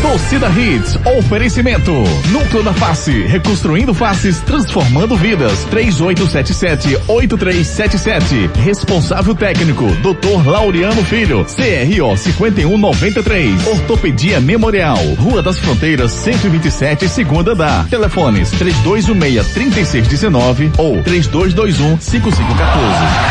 [0.00, 1.92] Torcida Hits, oferecimento.
[2.30, 5.66] Núcleo da Face, reconstruindo faces, transformando vidas.
[5.68, 8.54] 3877-8377.
[8.62, 10.46] Responsável técnico, Dr.
[10.46, 11.44] Laureano Filho.
[11.44, 13.66] CRO 5193.
[13.66, 14.96] Ortopedia Memorial.
[15.18, 17.84] Rua das Fronteiras, 127, segunda da.
[17.90, 21.98] Telefones 3216-3619 ou 3221-5514.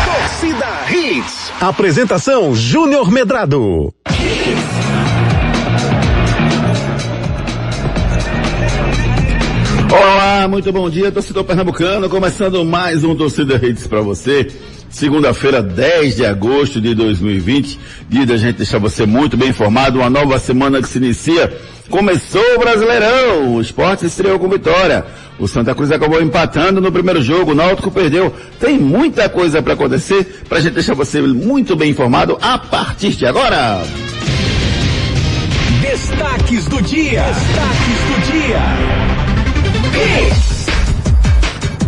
[0.04, 1.50] Torcida Hits.
[1.58, 3.94] Apresentação Júnior Medrado.
[9.92, 12.08] Olá, muito bom dia, torcedor pernambucano.
[12.08, 14.50] Começando mais um Torcida Redes para você.
[14.88, 17.78] Segunda-feira, 10 de agosto de 2020.
[18.08, 19.98] Dia da gente deixar você muito bem informado.
[19.98, 21.54] Uma nova semana que se inicia.
[21.90, 23.54] Começou o Brasileirão.
[23.54, 25.04] O esporte estreou com vitória.
[25.38, 27.52] O Santa Cruz acabou empatando no primeiro jogo.
[27.52, 28.34] O Náutico perdeu.
[28.58, 30.42] Tem muita coisa para acontecer.
[30.48, 33.82] Pra gente deixar você muito bem informado a partir de agora.
[35.82, 37.24] Destaques do dia.
[37.24, 39.01] Destaques do dia.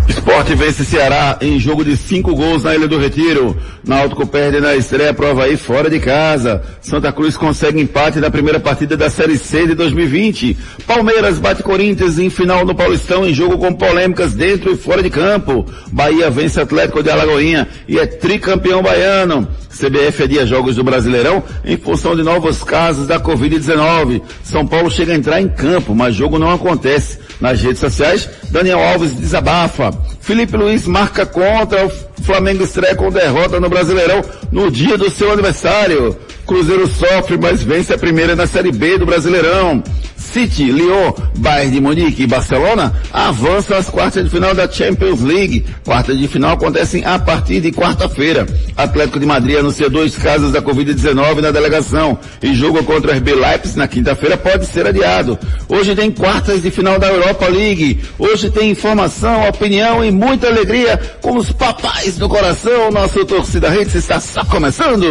[0.08, 3.56] Esporte vence Ceará em jogo de cinco gols na Ilha do Retiro.
[3.86, 6.62] Náutico perde na estreia prova aí fora de casa.
[6.80, 10.56] Santa Cruz consegue empate na primeira partida da Série C de 2020.
[10.86, 15.10] Palmeiras bate Corinthians em final no Paulistão em jogo com polêmicas dentro e fora de
[15.10, 15.66] campo.
[15.92, 19.47] Bahia vence Atlético de Alagoinha e é tricampeão baiano.
[19.75, 24.22] CBF adia jogos do Brasileirão em função de novos casos da Covid-19.
[24.42, 27.19] São Paulo chega a entrar em campo, mas jogo não acontece.
[27.41, 29.91] Nas redes sociais, Daniel Alves desabafa.
[30.20, 31.86] Felipe Luiz marca contra.
[31.86, 34.22] O Flamengo estreia com derrota no Brasileirão
[34.53, 36.16] no dia do seu aniversário.
[36.47, 39.83] Cruzeiro sofre, mas vence a primeira na Série B do Brasileirão.
[40.25, 45.64] City, Lyon, Bayern de Munique e Barcelona avançam às quartas de final da Champions League.
[45.84, 48.47] Quartas de final acontecem a partir de quarta-feira.
[48.77, 53.34] Atlético de Madrid anuncia dois casos da Covid-19 na delegação e jogo contra o RB
[53.34, 55.38] Leipzig na quinta-feira pode ser adiado.
[55.69, 58.00] Hoje tem quartas de final da Europa League.
[58.19, 62.91] Hoje tem informação, opinião e muita alegria com os papais do coração.
[62.91, 65.04] Nosso torcida Redes está só começando.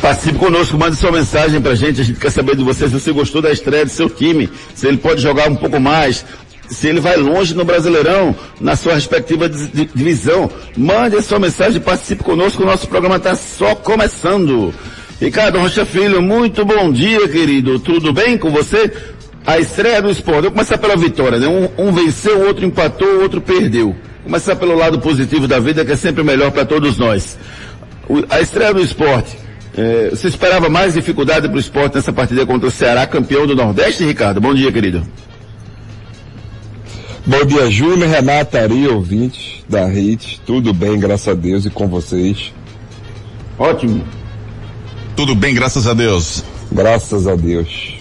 [0.00, 2.00] Participe conosco, mande sua mensagem pra gente.
[2.00, 4.86] A gente quer saber de você se você gostou da estreia do seu time, se
[4.86, 6.24] ele pode jogar um pouco mais,
[6.68, 10.50] se ele vai longe no Brasileirão, na sua respectiva divisão.
[10.76, 14.72] Mande a sua mensagem, participe conosco, o nosso programa está só começando.
[15.20, 17.78] Ricardo Rocha Filho, muito bom dia, querido.
[17.78, 18.92] Tudo bem com você?
[19.46, 20.42] A estreia do esporte.
[20.42, 21.48] Vou começar pela vitória, né?
[21.48, 23.96] Um, um venceu, o outro empatou, o outro perdeu.
[24.24, 27.38] Começar pelo lado positivo da vida, que é sempre melhor para todos nós.
[28.08, 29.38] O, a estreia do esporte.
[29.74, 33.54] É, você esperava mais dificuldade para o esporte nessa partida contra o Ceará, campeão do
[33.54, 34.40] Nordeste, Ricardo?
[34.40, 35.02] Bom dia, querido.
[37.24, 40.42] Bom dia, Júnior, Renata, Ari, ouvintes da RIT.
[40.44, 42.52] Tudo bem, graças a Deus, e com vocês?
[43.58, 44.04] Ótimo.
[45.16, 46.44] Tudo bem, graças a Deus.
[46.70, 47.94] Graças a Deus.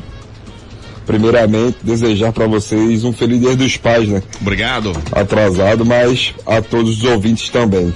[1.05, 4.21] Primeiramente, desejar para vocês um feliz dia dos pais, né?
[4.41, 4.91] Obrigado.
[5.11, 7.93] Atrasado, mas a todos os ouvintes também.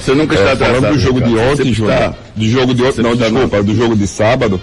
[0.00, 1.52] Você nunca está é, falando atrasado, do jogo de Ricardo.
[1.52, 1.94] ontem, Você Júnior.
[1.94, 4.60] está- Do jogo de ontem, não, está desculpa, do jogo de sábado.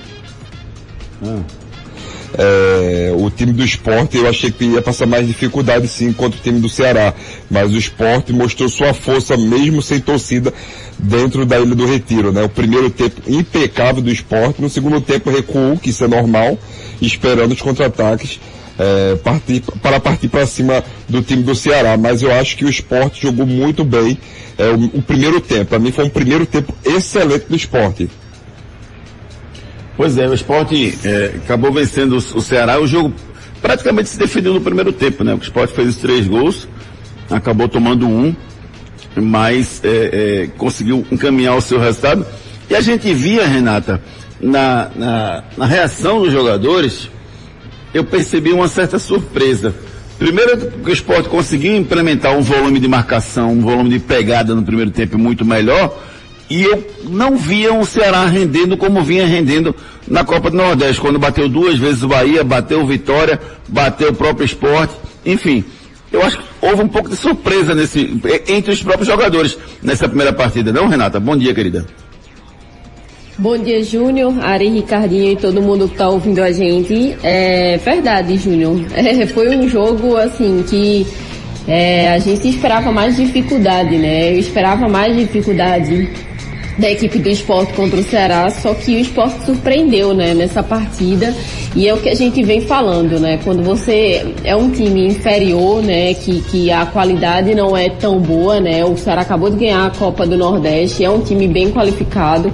[2.38, 6.44] É, o time do esporte eu achei que ia passar mais dificuldade sim contra o
[6.44, 7.14] time do Ceará,
[7.50, 10.54] mas o esporte mostrou sua força mesmo sem torcida
[10.98, 12.44] dentro da Ilha do Retiro, né?
[12.44, 16.58] O primeiro tempo impecável do esporte, no segundo tempo recuou, que isso é normal,
[17.02, 18.40] esperando os contra-ataques
[18.80, 22.70] é, partir, para partir para cima do time do Ceará, mas eu acho que o
[22.70, 24.18] esporte jogou muito bem
[24.58, 28.10] é, o, o primeiro tempo, para mim foi um primeiro tempo excelente do esporte.
[30.02, 32.82] Pois é, o esporte é, acabou vencendo o, Ceará.
[32.82, 33.14] O jogo
[33.62, 35.32] praticamente se definiu no primeiro tempo, né?
[35.36, 36.68] O esporte fez os três gols,
[37.30, 38.36] acabou tomando um,
[39.16, 42.26] mas é, é, conseguiu encaminhar o seu resultado.
[42.68, 44.02] E a gente via, Renata,
[44.42, 47.08] na, na, na reação dos jogadores,
[47.94, 49.72] eu percebi uma certa surpresa.
[50.18, 54.64] Primeiro que o esporte conseguiu implementar um volume de marcação, um volume de pegada no
[54.64, 55.96] primeiro tempo muito melhor,
[56.52, 59.74] E eu não via o Ceará rendendo como vinha rendendo
[60.06, 63.40] na Copa do Nordeste, quando bateu duas vezes o Bahia, bateu o Vitória,
[63.70, 64.94] bateu o próprio esporte,
[65.26, 65.64] enfim.
[66.12, 68.20] Eu acho que houve um pouco de surpresa nesse,
[68.50, 71.22] entre os próprios jogadores nessa primeira partida, não, Renata?
[71.22, 71.86] Bom dia, querida.
[73.38, 77.16] Bom dia, Júnior, Ari, Ricardinho e todo mundo que está ouvindo a gente.
[77.24, 78.78] É verdade, Júnior.
[78.94, 81.08] É, foi um jogo, assim, que
[81.66, 84.34] é, a gente esperava mais dificuldade, né?
[84.34, 86.10] Eu esperava mais dificuldade
[86.82, 91.34] da equipe do esporte contra o Ceará, só que o esporte surpreendeu, né, nessa partida.
[91.76, 93.40] E é o que a gente vem falando, né?
[93.44, 98.60] Quando você é um time inferior, né, que, que a qualidade não é tão boa,
[98.60, 98.84] né?
[98.84, 102.52] O Ceará acabou de ganhar a Copa do Nordeste, é um time bem qualificado.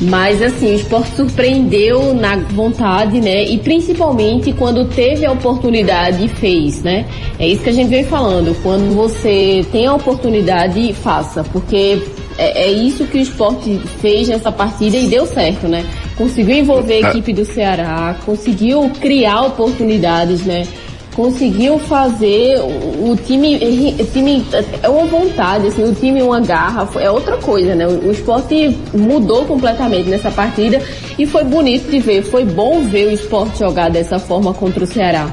[0.00, 3.44] Mas assim, o esporte surpreendeu na vontade, né?
[3.44, 7.06] E principalmente quando teve a oportunidade e fez, né?
[7.38, 8.54] É isso que a gente vem falando.
[8.62, 11.44] Quando você tem a oportunidade, faça.
[11.44, 12.02] Porque
[12.38, 15.84] é, é isso que o esporte fez nessa partida e deu certo, né?
[16.16, 20.66] Conseguiu envolver a equipe do Ceará, conseguiu criar oportunidades, né?
[21.14, 23.56] conseguiu fazer o, time,
[24.00, 24.44] o time
[24.82, 27.86] é uma vontade, assim, o time uma garra, é outra coisa, né?
[27.86, 30.80] O, o esporte mudou completamente nessa partida
[31.18, 34.86] e foi bonito de ver, foi bom ver o esporte jogar dessa forma contra o
[34.86, 35.32] Ceará.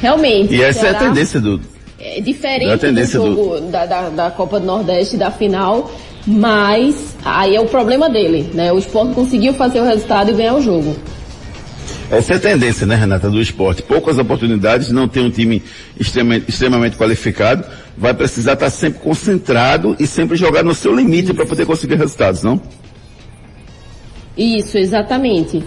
[0.00, 0.54] Realmente.
[0.54, 1.60] E essa Ceará, é a tendência do.
[2.00, 3.70] É diferente do jogo do...
[3.72, 5.90] Da, da, da Copa do Nordeste da final,
[6.28, 8.70] mas aí é o problema dele, né?
[8.70, 10.94] O esporte conseguiu fazer o resultado e ganhar o jogo.
[12.10, 13.82] Essa é a tendência, né, Renata, do esporte.
[13.82, 15.62] Poucas oportunidades, não tem um time
[15.98, 17.64] extremamente, extremamente qualificado,
[17.96, 22.42] vai precisar estar sempre concentrado e sempre jogar no seu limite para poder conseguir resultados,
[22.42, 22.60] não?
[24.36, 25.62] Isso, exatamente.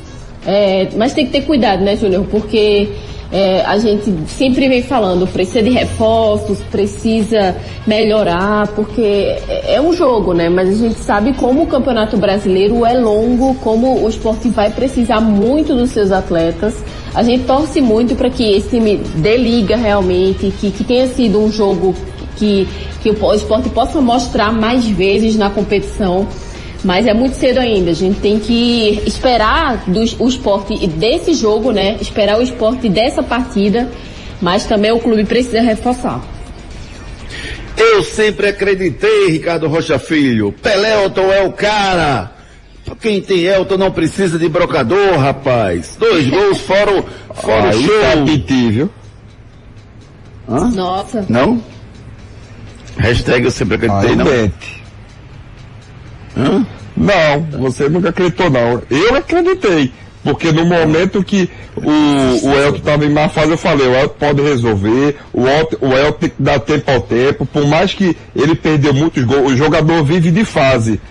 [0.46, 2.26] É, mas tem que ter cuidado, né, Júnior?
[2.30, 2.90] Porque
[3.32, 7.56] é, a gente sempre vem falando, precisa de reforços, precisa
[7.88, 10.50] melhorar, porque é, é um jogo, né?
[10.50, 15.22] Mas a gente sabe como o Campeonato Brasileiro é longo, como o esporte vai precisar
[15.22, 16.76] muito dos seus atletas.
[17.16, 21.40] A gente torce muito para que esse time dê liga realmente, que, que tenha sido
[21.40, 21.96] um jogo
[22.36, 22.68] que,
[23.02, 26.28] que o esporte possa mostrar mais vezes na competição.
[26.84, 27.92] Mas é muito cedo ainda.
[27.92, 31.98] A gente tem que esperar do, o esporte desse jogo, né?
[32.02, 33.90] Esperar o esporte dessa partida.
[34.42, 36.22] Mas também o clube precisa reforçar.
[37.78, 40.52] Eu sempre acreditei, Ricardo Rocha Filho.
[40.52, 42.32] Pelé Elton é o cara.
[43.00, 45.96] Quem tem Elton não precisa de brocador, rapaz.
[46.00, 48.02] Dois gols fora, fora o show.
[48.02, 48.16] Tá
[48.70, 48.90] viu?
[50.50, 50.70] Hã?
[50.72, 51.26] Nossa.
[51.30, 51.62] Não?
[52.98, 54.26] Hashtag eu sempre acreditei, Ai, não.
[54.26, 54.81] Bete.
[56.38, 56.66] Hã?
[56.96, 58.82] Não, você nunca acreditou não.
[58.90, 59.92] Eu acreditei.
[60.24, 61.82] Porque no momento que o,
[62.48, 65.94] o Elton estava em má fase, eu falei, o Elton pode resolver, o Elton, o
[65.94, 69.58] Elton tem que dar tempo ao tempo, por mais que ele perdeu muitos gols, o
[69.58, 71.02] jogador vive de fase.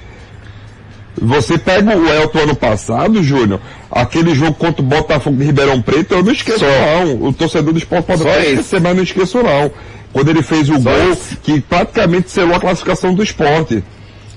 [1.21, 6.15] Você pega o Elton ano passado, Júnior, aquele jogo contra o Botafogo de Ribeirão Preto,
[6.15, 6.67] eu não esqueço Só.
[6.67, 7.25] não.
[7.29, 9.73] O torcedor do esporte pode esquecer, mas não esqueço não.
[10.13, 11.37] Quando ele fez o Só gol esse.
[11.37, 13.83] que praticamente selou a classificação do esporte.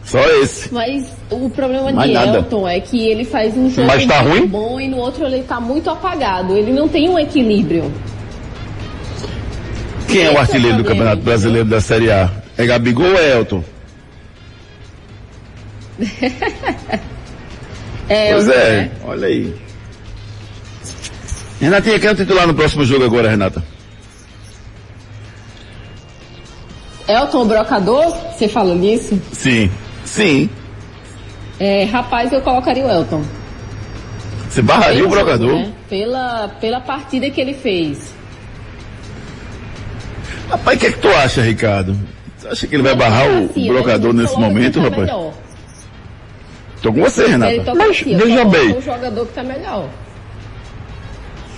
[0.05, 0.73] Só esse.
[0.73, 2.37] Mas o problema Mais de nada.
[2.37, 4.45] Elton é que ele faz um jogo Mas tá ruim?
[4.45, 6.55] bom e no outro ele tá muito apagado.
[6.57, 7.91] Ele não tem um equilíbrio.
[10.07, 12.29] Quem Esse é o artilheiro é do Campeonato Brasileiro da Série A?
[12.57, 13.63] É Gabigol ou é Elton?
[18.09, 18.91] é, pois é, né?
[19.05, 19.55] olha aí.
[21.61, 23.63] Renatinha, quem é o titular no próximo jogo agora, Renata?
[27.07, 28.13] Elton Brocador?
[28.31, 29.19] Você falou nisso?
[29.31, 29.71] Sim.
[30.13, 30.47] Sim.
[31.59, 33.23] É, rapaz, eu colocaria o Elton.
[34.47, 35.53] Você barraria Pelo o brocador?
[35.55, 35.73] Né?
[35.89, 38.13] Pela, pela partida que ele fez.
[40.49, 41.97] Rapaz, o que é que tu acha, Ricardo?
[42.37, 45.01] Você acha que ele vai barrar o, assim, o brocador nesse momento, tá rapaz?
[45.01, 45.33] Melhor.
[46.83, 47.73] Tô com você, Renata.
[47.73, 48.77] Mas, assim, veja bem.
[48.77, 49.89] o jogador que tá melhor.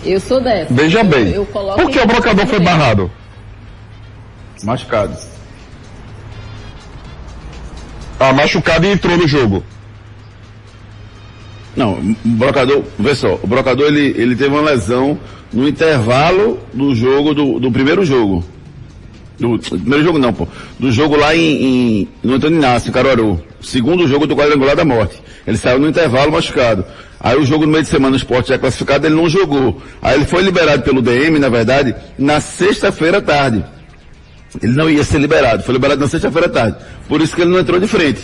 [0.05, 0.73] Eu sou dessa.
[0.73, 1.31] Veja eu, bem.
[1.31, 3.11] Eu Por que o brocador foi barrado?
[4.63, 5.17] Machucado.
[8.19, 9.63] Ah, machucado e entrou no jogo.
[11.75, 15.19] Não, o brocador, vê só, o brocador ele, ele teve uma lesão
[15.51, 18.43] no intervalo do jogo, do, do primeiro jogo.
[19.37, 20.47] Do, do, primeiro jogo não, pô.
[20.79, 23.41] Do jogo lá em, em no Antônio Inácio, Caruaru.
[23.61, 25.21] Segundo jogo do quadrangular da morte.
[25.45, 26.85] Ele saiu no intervalo machucado.
[27.19, 29.81] Aí o jogo no meio de semana, o esporte já classificado, ele não jogou.
[30.01, 33.65] Aí ele foi liberado pelo DM, na verdade, na sexta-feira à tarde.
[34.61, 36.77] Ele não ia ser liberado, foi liberado na sexta-feira à tarde.
[37.07, 38.21] Por isso que ele não entrou de frente.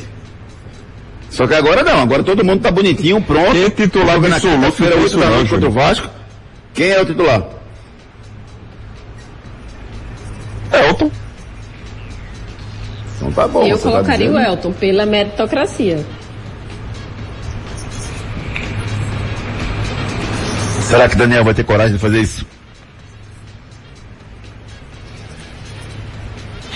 [1.29, 3.51] Só que agora não, agora todo mundo tá bonitinho, pronto.
[3.51, 6.09] Quem é titular na quinta-feira, 8 da noite contra o Vasco.
[6.73, 7.43] Quem é o titular?
[10.71, 11.11] Elton.
[13.15, 13.65] Então tá bom.
[13.65, 14.45] Eu tá colocaria dizendo.
[14.45, 16.05] o Elton pela meritocracia.
[20.81, 22.45] Será que Daniel vai ter coragem de fazer isso?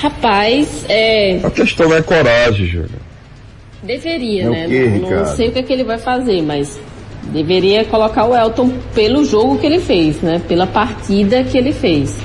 [0.02, 2.90] Rapaz, é, A questão não é coragem, Júnior.
[3.82, 4.68] deveria, É né?
[4.68, 6.78] quê, não, não sei o que, é que ele vai fazer, mas
[7.32, 10.42] deveria colocar o Elton pelo jogo que ele fez, né?
[10.48, 12.18] Pela partida que ele fez.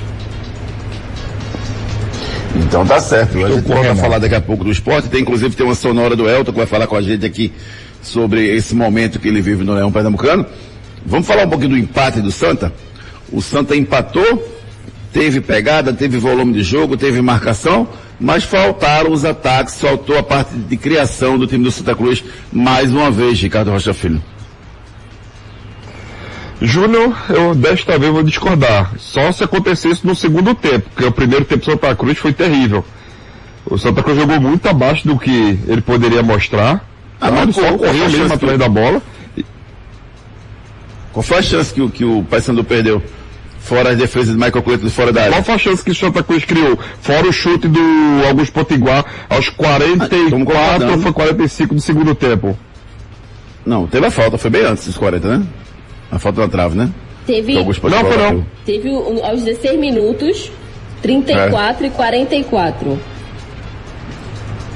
[2.55, 3.37] Então tá certo.
[3.43, 4.01] A gente com o volta a Renato.
[4.01, 5.07] falar daqui a pouco do esporte.
[5.09, 7.51] Tem inclusive tem uma sonora do Elton que vai falar com a gente aqui
[8.01, 10.45] sobre esse momento que ele vive no Leão Pernambucano.
[11.05, 12.71] Vamos falar um pouquinho do empate do Santa.
[13.31, 14.43] O Santa empatou,
[15.13, 17.87] teve pegada, teve volume de jogo, teve marcação,
[18.19, 22.91] mas faltaram os ataques, faltou a parte de criação do time do Santa Cruz mais
[22.91, 24.21] uma vez, Ricardo Rocha Filho.
[26.61, 28.91] Júnior, eu desta vez vou discordar.
[28.99, 32.85] Só se acontecesse no segundo tempo, porque o primeiro tempo do Santa Cruz foi terrível.
[33.65, 36.85] O Santa Cruz jogou muito abaixo do que ele poderia mostrar.
[37.19, 39.01] Ah, mas só correu mesmo atrás que- da bola.
[41.11, 43.01] Qual foi a chance que, o- que o Paysandu perdeu?
[43.61, 45.33] Fora as defesas de Michael Cleiton de fora da área.
[45.33, 46.77] Qual foi a chance que o Santa Cruz criou?
[46.99, 47.79] Fora o chute do
[48.27, 50.91] Augusto Potiguar aos Ah, estamos 44 concordando.
[50.93, 52.57] ou foi 45 do segundo tempo?
[53.65, 55.45] Não, teve a falta, foi bem antes dos 40, né?
[56.11, 56.89] A falta da trave, né?
[57.25, 58.45] Teve, Não, Potiguar foi não.
[58.65, 60.51] teve um- aos 16 minutos,
[61.03, 62.99] 34 e 44.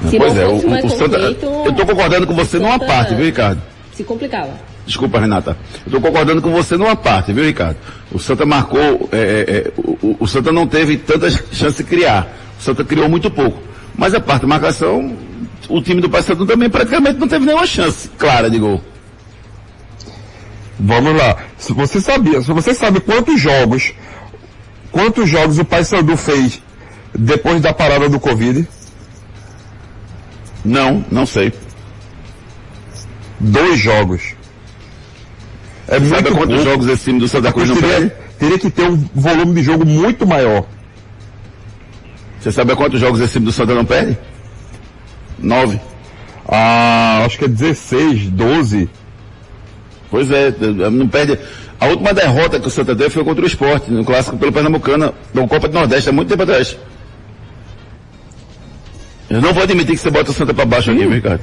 [0.10, 1.18] Se pois não é, fosse o o, Santa.
[1.18, 3.62] Clayton, eu tô concordando com você numa parte, viu, Ricardo?
[3.94, 4.52] Se complicava.
[4.86, 5.58] Desculpa, Renata.
[5.86, 7.78] Eu tô concordando com você numa parte, viu, Ricardo?
[8.12, 11.84] O Santa marcou, é, é, é, o, o- o Santa não teve tantas chances de
[11.84, 12.28] criar.
[12.60, 13.60] O Santa criou muito pouco.
[13.98, 15.16] Mas a parte de marcação,
[15.68, 18.82] o time do Paysandu também praticamente não teve nenhuma chance clara de gol.
[20.80, 21.38] Vamos lá.
[21.58, 23.94] Se você sabia, se você sabe quantos jogos,
[24.92, 26.62] quantos jogos o Paysandu fez
[27.18, 28.68] depois da parada do Covid?
[30.64, 31.54] Não, não sei.
[33.40, 34.36] Dois jogos.
[35.88, 36.64] É Sabe muito quantos pouco.
[36.64, 38.12] jogos esse time do Santa Cruz não teria, perde?
[38.40, 40.66] teria que ter um volume de jogo muito maior.
[42.40, 44.18] Você sabe a quantos jogos esse time do Santa não perde?
[45.40, 45.80] Nove.
[46.48, 48.90] Ah, acho que é 16, 12.
[50.10, 50.52] Pois é,
[50.92, 51.38] não perde.
[51.80, 55.14] A última derrota que o Santa teve foi contra o esporte, no clássico pelo Pernambucano,
[55.34, 56.78] da Copa do Nordeste, há muito tempo atrás.
[59.30, 61.42] Eu não vou admitir que você bota o Santa pra baixo aqui, Ricardo.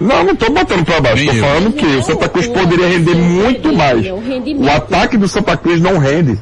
[0.00, 1.24] Não, não tô botando pra baixo.
[1.24, 1.34] Eu.
[1.34, 4.06] falando que o Santa Cruz poderia render muito mais.
[4.10, 4.64] O rendimento.
[4.66, 6.38] O ataque do Santa Cruz não rende.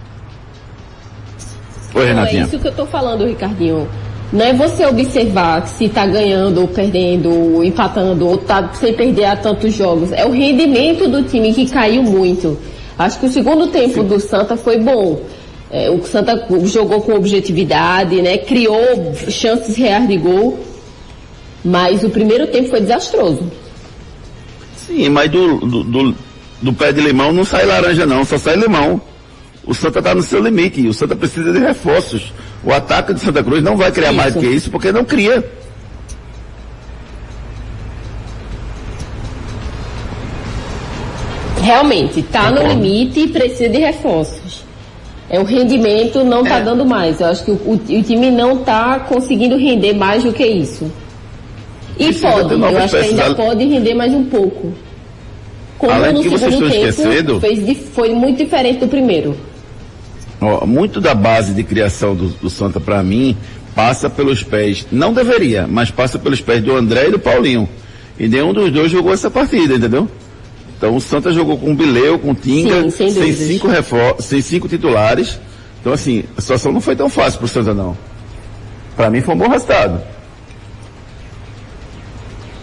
[1.95, 2.45] Oi, Não, é Renatinha.
[2.45, 3.89] isso que eu tô falando, Ricardinho.
[4.33, 9.25] Não é você observar se tá ganhando ou perdendo, ou empatando, ou tá sem perder
[9.27, 10.13] a tantos jogos.
[10.13, 12.59] É o rendimento do time que caiu muito.
[12.99, 15.21] Acho que o segundo tempo do Santa foi bom.
[15.71, 18.37] É, o Santa jogou com objetividade, né?
[18.39, 20.59] Criou chances reais de gol.
[21.67, 23.51] Mas o primeiro tempo foi desastroso.
[24.77, 26.15] Sim, mas do, do, do,
[26.63, 29.01] do pé de limão não sai laranja não, só sai limão.
[29.65, 32.33] O Santa tá no seu limite, o Santa precisa de reforços.
[32.63, 34.49] O ataque de Santa Cruz não vai criar mais do Isso.
[34.49, 35.45] que isso, porque não cria.
[41.63, 44.65] Realmente, tá no limite e precisa de reforços.
[45.29, 47.21] É o rendimento não tá dando mais.
[47.21, 50.91] Eu acho que o, o- o time não tá conseguindo render mais do que isso.
[51.99, 54.73] E pode, eu acho que ainda pode render mais um pouco.
[55.79, 59.37] Como Além no que vocês segundo estão tempo esquecendo- fez, foi muito diferente do primeiro.
[60.41, 63.37] Ó, muito da base de criação do, do Santa para mim
[63.75, 67.69] passa pelos pés, não deveria, mas passa pelos pés do André e do Paulinho.
[68.19, 70.09] E nenhum dos dois jogou essa partida, entendeu?
[70.79, 74.17] Então o Santa jogou com o Bileu, com o Tinga, Sim, sem sem, cinco refor
[74.21, 75.39] sem cinco titulares.
[75.81, 77.97] Então assim, a situação não foi tão fácil pro Santa não.
[78.97, 80.01] Para mim foi um bom resultado.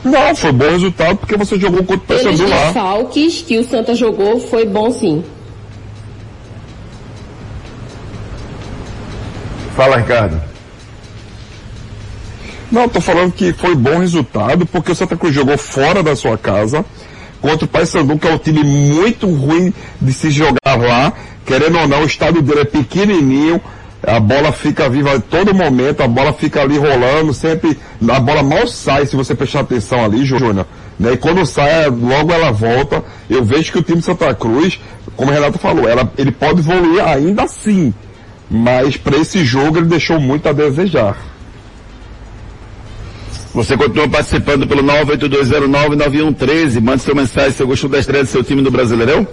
[0.03, 2.65] Não, foi bom resultado porque você jogou contra o Pelos Paysandu lá.
[2.65, 5.23] desfalques que o Santa jogou, foi bom sim.
[9.75, 10.41] Fala, Ricardo.
[12.71, 16.37] Não, tô falando que foi bom resultado porque o Santa Cruz jogou fora da sua
[16.37, 16.83] casa
[17.41, 21.13] contra o Paysandu, que é um time muito ruim de se jogar lá.
[21.45, 23.61] Querendo ou não, o estádio dele é pequenininho,
[24.05, 27.77] a bola fica viva a todo momento, a bola fica ali rolando, sempre,
[28.09, 30.67] a bola mal sai se você prestar atenção ali, Júnior.
[30.99, 31.13] Né?
[31.13, 33.03] E quando sai, logo ela volta.
[33.29, 34.79] Eu vejo que o time de Santa Cruz,
[35.15, 37.93] como o Renato falou, ela, ele pode evoluir ainda assim.
[38.49, 41.17] Mas para esse jogo ele deixou muito a desejar.
[43.53, 46.81] Você continua participando pelo 982099113.
[46.81, 49.27] Mande sua mensagem se você gostou da estreia do seu time no Brasileirão.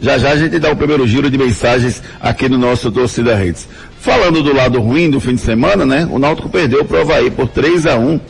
[0.00, 3.66] Já já a gente dá o primeiro giro de mensagens aqui no nosso Torcida Redes.
[3.98, 6.06] Falando do lado ruim do fim de semana, né?
[6.10, 8.20] O Náutico perdeu o Havaí por 3 a 1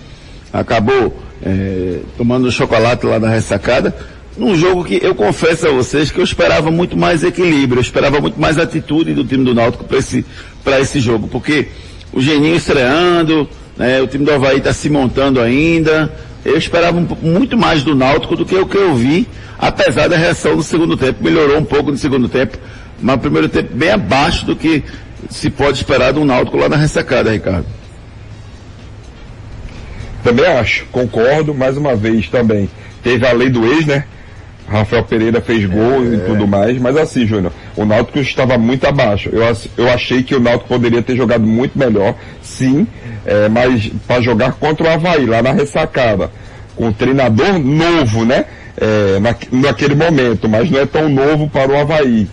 [0.53, 3.95] Acabou é, tomando chocolate lá na ressacada.
[4.37, 8.21] Num jogo que eu confesso a vocês que eu esperava muito mais equilíbrio, eu esperava
[8.21, 10.25] muito mais atitude do time do Náutico para esse,
[10.81, 11.69] esse jogo, porque
[12.13, 16.13] o Geninho estreando, né, o time do Havaí está se montando ainda.
[16.47, 19.27] Eu esperava muito mais do Náutico do que o que eu vi,
[19.59, 21.23] apesar da reação do segundo tempo.
[21.23, 22.57] Melhorou um pouco no segundo tempo,
[23.01, 24.85] mas o primeiro tempo bem abaixo do que
[25.29, 27.67] se pode esperar um Náutico lá na ressacada, Ricardo.
[30.23, 32.71] Também acho, concordo, mais uma vez também.
[33.03, 34.05] Teve a lei do ex, né?
[34.69, 36.17] Rafael Pereira fez gols é.
[36.17, 39.31] e tudo mais, mas assim, Júnior, o Náutico estava muito abaixo.
[39.33, 39.43] Eu,
[39.77, 42.87] eu achei que o Náutico poderia ter jogado muito melhor, sim,
[43.25, 46.31] é, mas para jogar contra o Havaí, lá na ressacada,
[46.75, 48.45] com um treinador novo, né?
[48.79, 52.29] É, na, naquele momento, mas não é tão novo para o Havaí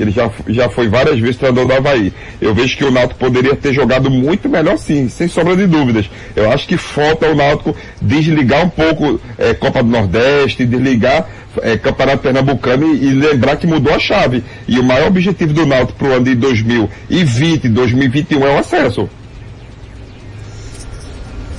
[0.00, 2.10] que ele já, já foi várias vezes treinador do Havaí.
[2.40, 6.08] Eu vejo que o Náutico poderia ter jogado muito melhor sim, sem sombra de dúvidas.
[6.34, 11.28] Eu acho que falta o Náutico desligar um pouco é, Copa do Nordeste, desligar
[11.62, 14.42] é, Campeonato Pernambucano e, e, lembrar que mudou a chave.
[14.68, 19.08] E o maior objetivo do Náutico para o ano de 2020, 2021 é o acesso.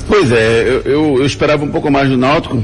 [0.08, 2.62] Pois é, eu, eu, eu esperava um pouco mais do Náutico,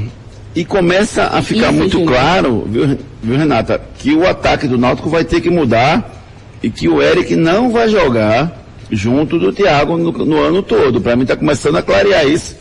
[0.58, 2.08] e começa a ficar Isso, muito gente.
[2.08, 6.26] claro, viu, viu, Renata, que o ataque do Náutico vai ter que mudar
[6.64, 11.00] e que o Eric não vai jogar junto do Thiago no, no ano todo.
[11.00, 12.58] Para mim está começando a clarear isso.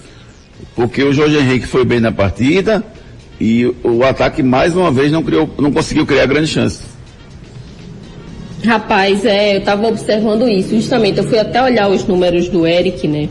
[0.74, 2.84] Porque o Jorge Henrique foi bem na partida
[3.40, 6.80] e o ataque mais uma vez não, criou, não conseguiu criar grande chance.
[8.64, 11.18] Rapaz, é, eu estava observando isso, justamente.
[11.18, 13.28] Eu fui até olhar os números do Eric, né?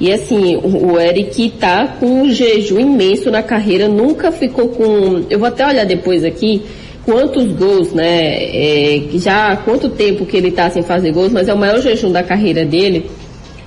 [0.00, 5.24] E assim, o, Eric tá com um jejum imenso na carreira, nunca ficou com.
[5.28, 6.62] Eu vou até olhar depois aqui
[7.04, 8.34] quantos gols, né?
[8.34, 11.80] É, já há quanto tempo que ele tá sem fazer gols, mas é o maior
[11.80, 13.10] jejum da carreira dele.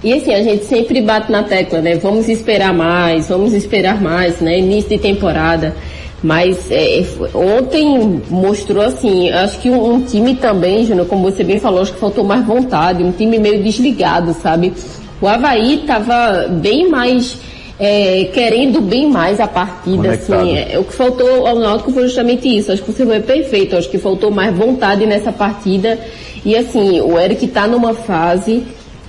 [0.05, 1.95] E assim, a gente sempre bate na tecla, né?
[1.95, 4.59] Vamos esperar mais, vamos esperar mais, né?
[4.59, 5.75] Início de temporada.
[6.21, 11.59] Mas é, ontem mostrou assim, acho que um, um time também, Júnior, como você bem
[11.59, 14.73] falou, acho que faltou mais vontade, um time meio desligado, sabe?
[15.19, 17.39] O Havaí estava bem mais
[17.79, 20.55] é, querendo bem mais a partida, assim.
[20.55, 22.71] É, o que faltou ao Náutico foi justamente isso.
[22.71, 23.75] Acho que você foi perfeito.
[23.75, 25.97] Acho que faltou mais vontade nessa partida.
[26.45, 28.63] E assim, o Eric está numa fase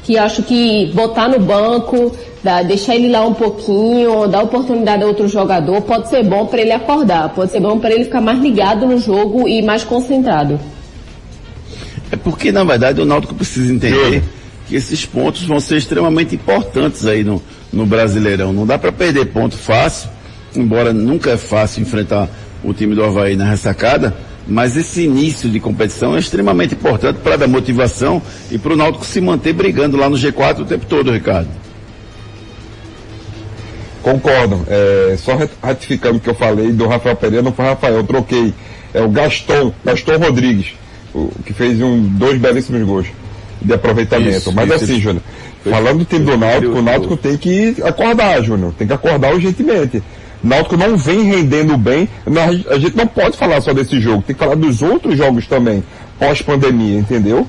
[0.06, 5.06] que acho que botar no banco, dá, deixar ele lá um pouquinho, dar oportunidade a
[5.06, 8.38] outro jogador, pode ser bom para ele acordar, pode ser bom para ele ficar mais
[8.38, 10.60] ligado no jogo e mais concentrado.
[12.12, 14.22] É porque, na verdade, o Náutico precisa entender
[14.68, 17.42] que esses pontos vão ser extremamente importantes aí no,
[17.72, 18.52] no Brasileirão.
[18.52, 20.08] Não dá para perder ponto fácil,
[20.54, 22.28] embora nunca é fácil enfrentar
[22.62, 24.16] o time do Havaí na ressacada,
[24.46, 29.04] mas esse início de competição é extremamente importante para dar motivação e para o Náutico
[29.04, 31.48] se manter brigando lá no G4 o tempo todo, Ricardo.
[34.02, 34.64] Concordo.
[34.68, 38.54] É, só ratificando o que eu falei do Rafael Pereira, não foi Rafael, eu troquei.
[38.94, 40.74] É o Gaston, Gaston Rodrigues,
[41.12, 43.08] o, que fez um, dois belíssimos gols
[43.60, 44.38] de aproveitamento.
[44.38, 45.22] Isso, Mas isso, assim, Júnior,
[45.64, 48.72] falando do time do Náutico, o Náutico tem que acordar, Júnior.
[48.78, 50.00] Tem que acordar urgentemente.
[50.46, 52.08] Náutico não vem rendendo bem.
[52.70, 55.82] A gente não pode falar só desse jogo, tem que falar dos outros jogos também,
[56.18, 57.46] pós-pandemia, entendeu?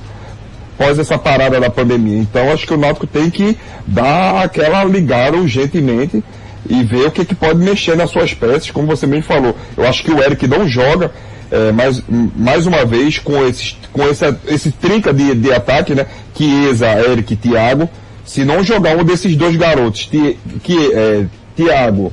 [0.76, 2.18] Pós essa parada da pandemia.
[2.18, 3.56] Então acho que o Náutico tem que
[3.86, 6.22] dar aquela ligada urgentemente
[6.68, 9.56] e ver o que, que pode mexer nas suas peças, como você mesmo falou.
[9.76, 11.12] Eu acho que o Eric não joga,
[11.50, 12.02] é, mais,
[12.36, 16.06] mais uma vez com, esses, com essa, esse trinca de, de ataque, né?
[16.36, 17.88] Chiesa, Eric e Thiago.
[18.24, 20.08] Se não jogar um desses dois garotos,
[20.62, 21.24] que, é,
[21.56, 22.12] Thiago,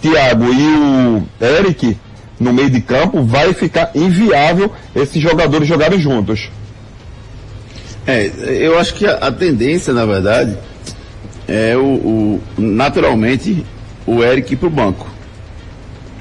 [0.00, 1.96] Thiago e o Eric
[2.38, 6.50] no meio de campo, vai ficar inviável esses jogadores jogarem juntos.
[8.06, 10.56] É, eu acho que a, a tendência, na verdade,
[11.48, 13.64] é o, o naturalmente
[14.06, 15.08] o Eric para o banco.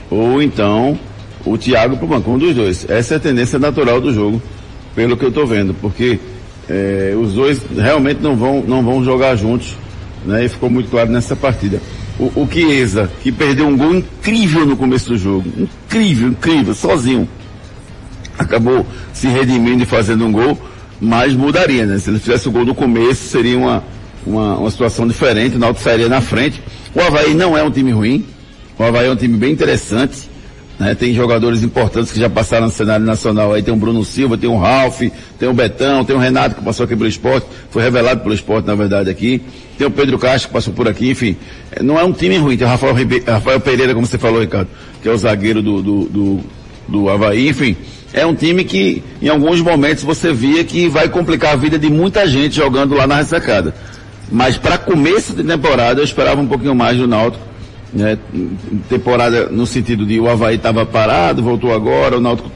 [0.09, 0.97] Ou então
[1.45, 2.89] o Thiago para o banco, um dos dois.
[2.89, 4.41] Essa é a tendência natural do jogo,
[4.95, 6.19] pelo que eu estou vendo, porque
[6.67, 9.75] é, os dois realmente não vão, não vão jogar juntos,
[10.25, 10.45] né?
[10.45, 11.79] E ficou muito claro nessa partida.
[12.17, 17.27] O, o Chiesa, que perdeu um gol incrível no começo do jogo, incrível, incrível, sozinho,
[18.37, 20.57] acabou se redimindo e fazendo um gol,
[20.99, 21.97] mas mudaria, né?
[21.99, 23.83] Se ele fizesse o gol no começo, seria uma,
[24.25, 26.61] uma, uma situação diferente, o Náutico sairia na frente.
[26.93, 28.25] O Havaí não é um time ruim,
[28.79, 30.29] o Havaí é um time bem interessante,
[30.79, 30.93] né?
[30.93, 33.53] Tem jogadores importantes que já passaram no cenário nacional.
[33.53, 35.01] Aí tem o Bruno Silva, tem o Ralf,
[35.39, 38.65] tem o Betão, tem o Renato que passou aqui pelo esporte, foi revelado pelo esporte,
[38.65, 39.41] na verdade, aqui.
[39.77, 41.35] Tem o Pedro Castro que passou por aqui, enfim.
[41.71, 42.57] É, não é um time ruim.
[42.57, 43.23] Tem o Rafael, Ribe...
[43.25, 44.67] Rafael Pereira, como você falou, Ricardo,
[45.01, 46.39] que é o zagueiro do, do, do,
[46.87, 47.75] do Havaí, enfim.
[48.13, 51.89] é um time que, em alguns momentos, você via que vai complicar a vida de
[51.89, 53.73] muita gente jogando lá na ressacada.
[54.31, 57.54] Mas para começo de temporada, eu esperava um pouquinho mais do Náutico.
[57.95, 58.17] Né?
[58.89, 62.51] Temporada no sentido de o Havaí estava parado, voltou agora, o Náutico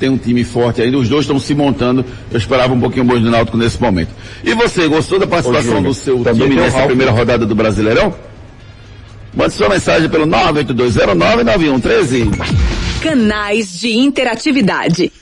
[0.00, 2.04] tem um time forte ainda, os dois estão se montando.
[2.30, 4.10] Eu esperava um pouquinho mais do Náutico nesse momento.
[4.42, 8.12] E você, gostou da participação Ô, do seu time nessa primeira rodada do Brasileirão?
[9.32, 12.30] Mande sua mensagem pelo 982099113.
[13.00, 15.12] Canais de interatividade.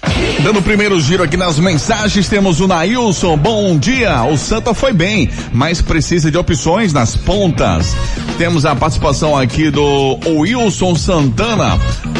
[0.42, 3.36] Dando o primeiro giro aqui nas mensagens, temos o Nailson.
[3.36, 4.24] Bom dia.
[4.24, 7.94] O Santa foi bem, mas precisa de opções nas pontas.
[8.38, 11.76] Temos a participação aqui do Wilson Santana.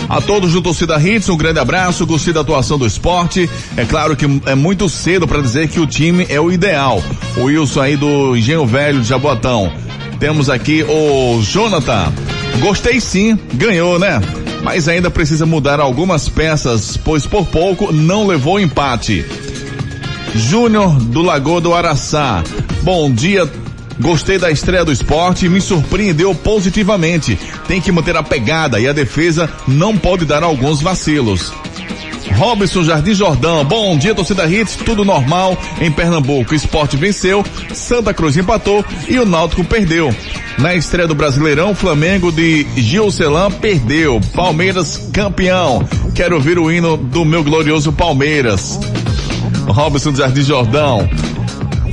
[0.09, 2.05] A todos do Torcida Hits, um grande abraço.
[2.05, 3.49] Gostei da atuação do esporte.
[3.77, 7.01] É claro que é muito cedo para dizer que o time é o ideal.
[7.37, 9.73] O Wilson aí do Engenho Velho de Jaboatão.
[10.19, 12.13] Temos aqui o Jonathan.
[12.59, 14.21] Gostei sim, ganhou, né?
[14.65, 19.25] mas ainda precisa mudar algumas peças, pois por pouco não levou empate.
[20.35, 22.43] Júnior do Lagoa do Araçá.
[22.83, 23.49] Bom dia.
[24.01, 27.39] Gostei da estreia do esporte e me surpreendeu positivamente.
[27.67, 31.53] Tem que manter a pegada e a defesa não pode dar alguns vacilos.
[32.37, 36.55] Robson Jardim Jordão, bom dia torcida Hits, tudo normal em Pernambuco.
[36.55, 40.15] Esporte venceu, Santa Cruz empatou e o Náutico perdeu.
[40.59, 44.21] Na estreia do Brasileirão, Flamengo de Gilcelan perdeu.
[44.35, 45.89] Palmeiras campeão.
[46.15, 48.79] Quero ouvir o hino do meu glorioso Palmeiras.
[49.69, 51.09] Robson Jardim Jordão.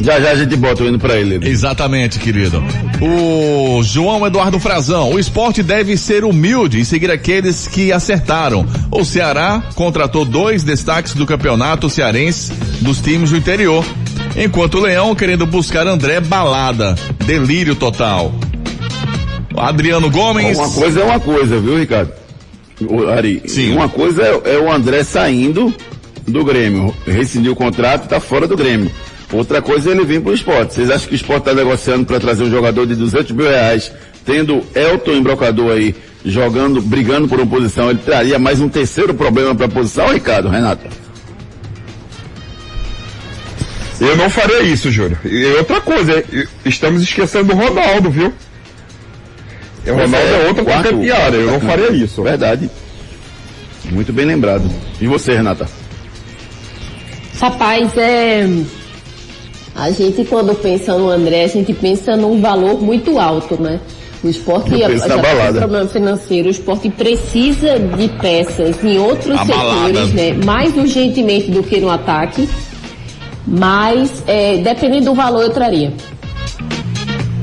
[0.01, 1.47] Já já a gente bota o hino pra ele.
[1.47, 2.63] Exatamente, querido.
[3.01, 5.12] O João Eduardo Frazão.
[5.13, 8.65] O esporte deve ser humilde e seguir aqueles que acertaram.
[8.91, 13.86] O Ceará contratou dois destaques do campeonato cearense dos times do interior.
[14.36, 16.95] Enquanto o Leão querendo buscar André Balada.
[17.25, 18.34] Delírio total.
[19.58, 20.58] Adriano Gomes.
[20.58, 22.12] Uma coisa é uma coisa, viu, Ricardo?
[22.81, 23.73] O Ari, Sim.
[23.73, 25.73] Uma coisa é, é, o André saindo
[26.27, 28.91] do Grêmio, rescindiu o contrato, está fora do Grêmio.
[29.31, 30.75] Outra coisa é ele vir para o esporte.
[30.75, 33.91] Vocês acham que o esporte está negociando para trazer um jogador de 200 mil reais,
[34.25, 39.53] tendo Elton embrocador aí, jogando, brigando por uma posição, ele traria mais um terceiro problema
[39.53, 40.85] para a posição, Ricardo, Renato?
[43.99, 45.17] Eu não faria isso, Júlio.
[45.23, 46.23] E outra coisa,
[46.65, 48.33] estamos esquecendo do Ronaldo, viu?
[49.88, 52.23] O Ronaldo é, é outra quarto, piada, eu não faria isso.
[52.23, 52.69] Verdade.
[53.91, 54.69] Muito bem lembrado.
[54.99, 55.69] E você, Renata?
[57.39, 58.47] Rapaz, é.
[59.75, 63.79] A gente quando pensa no André, a gente pensa num valor muito alto, né?
[64.23, 64.99] O esporte já tem
[65.59, 69.61] problema financeiro, o esporte precisa de peças em outros a setores,
[69.93, 70.13] balada.
[70.13, 70.33] né?
[70.43, 72.49] Mais urgentemente do que no ataque.
[73.45, 75.93] Mas, é, dependendo do valor, eu traria.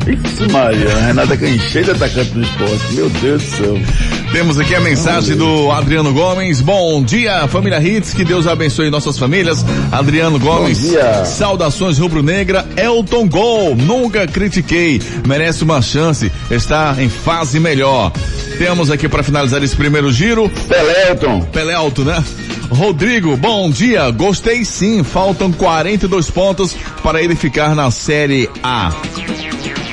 [0.06, 0.92] Isso, Maria.
[0.96, 2.94] A Renata de atacante do esporte.
[2.94, 4.21] Meu Deus do céu.
[4.32, 6.62] Temos aqui a mensagem do Adriano Gomes.
[6.62, 8.14] Bom dia, família Hits.
[8.14, 9.62] Que Deus abençoe nossas famílias.
[9.92, 10.78] Adriano Gomes.
[11.26, 12.66] Saudações rubro-negra.
[12.74, 13.76] Elton Gol.
[13.76, 15.02] Nunca critiquei.
[15.28, 16.32] Merece uma chance.
[16.50, 18.10] Está em fase melhor.
[18.56, 20.50] Temos aqui para finalizar esse primeiro giro.
[20.66, 21.42] Pelelton.
[21.52, 22.24] Pelelton, né?
[22.70, 24.10] Rodrigo, bom dia.
[24.10, 25.04] Gostei sim.
[25.04, 28.90] Faltam 42 pontos para ele ficar na Série A.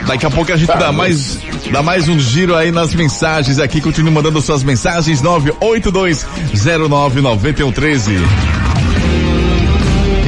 [0.10, 1.38] Daqui a pouco a gente tá, dá mais
[1.72, 3.80] dá mais um giro aí nas mensagens aqui.
[3.80, 8.20] Continue mandando suas mensagens 982099113.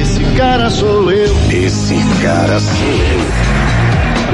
[0.00, 1.36] Esse cara sou eu.
[1.50, 3.51] Esse cara sou eu.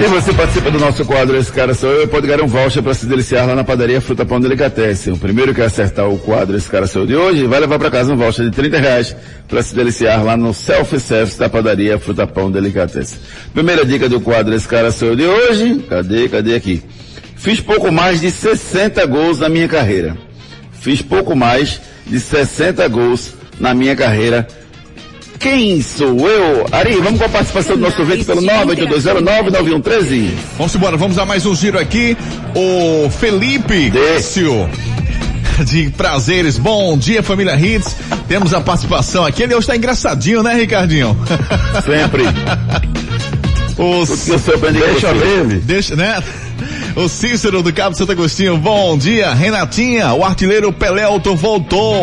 [0.00, 2.94] E você participa do nosso quadro Esse Cara Sou Eu pode ganhar um voucher para
[2.94, 5.12] se deliciar lá na padaria Fruta Pão Delicatessen.
[5.12, 7.90] O primeiro que acertar o quadro Esse Cara Sou Eu de hoje vai levar para
[7.90, 9.16] casa um voucher de 30 reais
[9.48, 13.18] para se deliciar lá no self-service da padaria Fruta Pão Delicatessen.
[13.52, 15.84] Primeira dica do quadro Esse Cara Sou Eu de hoje.
[15.88, 16.28] Cadê?
[16.28, 16.80] Cadê aqui?
[17.34, 20.16] Fiz pouco mais de 60 gols na minha carreira.
[20.80, 24.46] Fiz pouco mais de 60 gols na minha carreira
[25.38, 26.66] quem sou eu?
[26.72, 30.30] Ari, vamos com a participação do nosso ouvinte pelo 982099113.
[30.56, 32.16] Vamos embora, vamos a mais um giro aqui.
[32.54, 34.68] O Felipe Décio
[35.64, 36.58] de prazeres.
[36.58, 37.96] Bom dia, família Hits.
[38.26, 39.42] Temos a participação aqui.
[39.42, 41.16] Ele hoje está engraçadinho, né, Ricardinho?
[41.84, 42.24] Sempre.
[43.78, 44.04] o
[44.72, 45.60] Deixa ver.
[45.60, 46.22] Deixa, né?
[46.96, 48.56] O Cícero do Cabo Santo Agostinho.
[48.56, 50.12] Bom dia, Renatinha.
[50.14, 52.02] O artilheiro Pelelto voltou.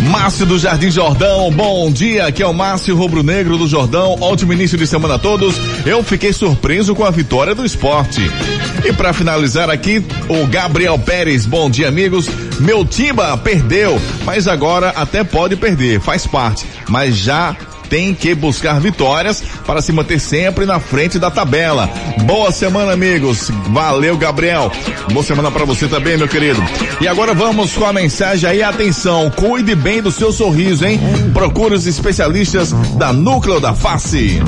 [0.00, 4.52] Márcio do Jardim Jordão, bom dia, aqui é o Márcio Rubro Negro do Jordão, ótimo
[4.52, 5.56] início de semana a todos.
[5.84, 8.20] Eu fiquei surpreso com a vitória do esporte.
[8.84, 12.28] E para finalizar aqui, o Gabriel Pérez, bom dia amigos.
[12.60, 17.56] Meu Timba perdeu, mas agora até pode perder, faz parte, mas já
[17.90, 21.90] tem que buscar vitórias para se manter sempre na frente da tabela.
[22.24, 23.50] Boa semana, amigos.
[23.68, 24.72] Valeu, Gabriel.
[25.12, 26.58] Boa semana para você também, meu querido.
[27.02, 28.62] E agora vamos com a mensagem aí.
[28.62, 30.98] Atenção, cuide bem do seu sorriso, hein?
[31.34, 34.40] Procure os especialistas da Núcleo da Face.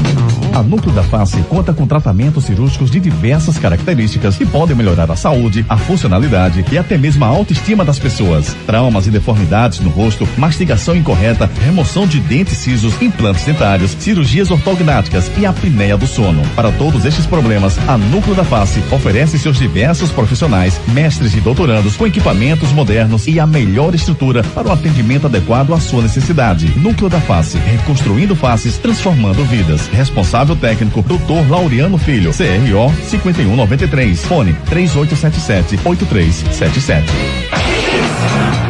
[0.55, 5.17] A Núcleo da Face conta com tratamentos cirúrgicos de diversas características que podem melhorar a
[5.17, 8.57] saúde, a funcionalidade e até mesmo a autoestima das pessoas.
[8.67, 15.10] Traumas e deformidades no rosto, mastigação incorreta, remoção de dentes cisos, implantes dentários, cirurgias ortognáticas
[15.39, 16.43] e apneia do sono.
[16.55, 21.97] Para todos estes problemas, a Núcleo da Face oferece seus diversos profissionais, mestres e doutorandos
[21.97, 26.67] com equipamentos modernos e a melhor estrutura para o atendimento adequado à sua necessidade.
[26.79, 29.89] Núcleo da Face, reconstruindo faces, transformando vidas.
[29.89, 31.51] Responsável técnico, Dr.
[31.51, 38.70] Laureano Filho, CRO 5193, fone 3877 8377.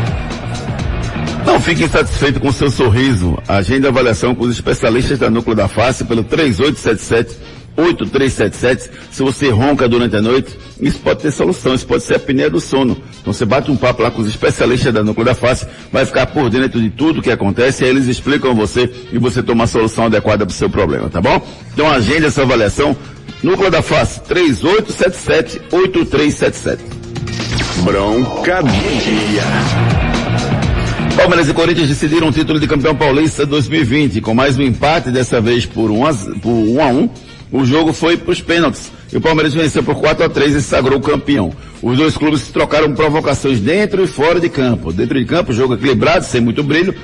[1.46, 3.38] Não fique insatisfeito com seu sorriso.
[3.46, 8.90] Agende a avaliação com os especialistas da Núcleo da Face pelo 3877 8377.
[9.11, 12.50] Se você ronca durante a noite, isso pode ter solução, isso pode ser a apneia
[12.50, 13.00] do sono.
[13.20, 16.26] Então você bate um papo lá com os especialistas da Núcleo da Face, vai ficar
[16.26, 20.07] por dentro de tudo que acontece, aí eles explicam você e você toma a solução
[20.07, 21.44] adequada para o seu problema, tá bom?
[21.72, 22.96] Então agende essa avaliação.
[23.42, 26.79] Núcleo da Face, 3877-8377.
[27.85, 30.00] Bronca dia.
[31.20, 35.38] Palmeiras e Corinthians decidiram o título de campeão paulista 2020, com mais um empate, dessa
[35.38, 37.11] vez por 1 a, por 1 a 1
[37.52, 40.62] o jogo foi para os pênaltis e o Palmeiras venceu por 4 a 3 e
[40.62, 41.52] sagrou campeão.
[41.83, 44.94] Os dois clubes trocaram provocações dentro e fora de campo.
[44.94, 46.94] Dentro de campo, jogo equilibrado, sem muito brilho.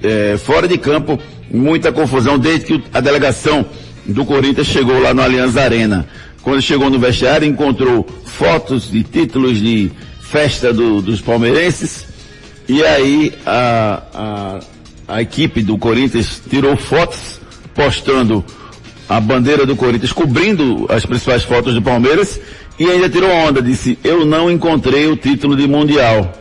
[0.00, 1.18] É, fora de campo,
[1.50, 3.66] muita confusão desde que a delegação
[4.06, 6.06] do Corinthians chegou lá no Allianz Arena.
[6.40, 12.09] Quando chegou no vestiário, encontrou fotos de títulos de festa do, dos palmeirenses.
[12.70, 14.60] E aí a, a,
[15.16, 17.40] a equipe do Corinthians tirou fotos
[17.74, 18.44] postando
[19.08, 22.40] a bandeira do Corinthians cobrindo as principais fotos do Palmeiras
[22.78, 26.32] e ainda tirou onda, disse, eu não encontrei o título de Mundial.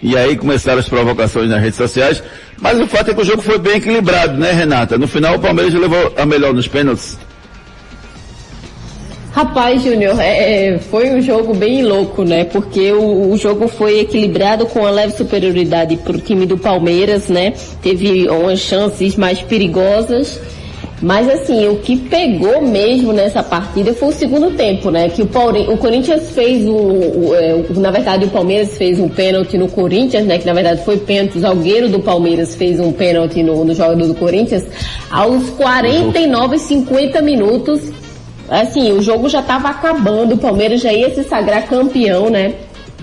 [0.00, 2.22] E aí começaram as provocações nas redes sociais,
[2.62, 4.96] mas o fato é que o jogo foi bem equilibrado, né Renata?
[4.96, 7.18] No final o Palmeiras levou a melhor nos pênaltis.
[9.38, 12.42] Rapaz, Júnior, é, é, foi um jogo bem louco, né?
[12.42, 17.28] Porque o, o jogo foi equilibrado com a leve superioridade para o time do Palmeiras,
[17.28, 17.52] né?
[17.80, 20.40] Teve umas chances mais perigosas
[21.00, 25.08] mas assim, o que pegou mesmo nessa partida foi o segundo tempo, né?
[25.08, 25.26] Que o,
[25.72, 30.26] o Corinthians fez um, o, é, na verdade o Palmeiras fez um pênalti no Corinthians,
[30.26, 30.38] né?
[30.38, 34.08] Que na verdade foi pênalti, o zagueiro do Palmeiras fez um pênalti no, no jogador
[34.08, 34.64] do Corinthians
[35.08, 37.80] aos 49 e 50 minutos.
[38.48, 42.54] Assim, o jogo já estava acabando, o Palmeiras já ia se sagrar campeão, né?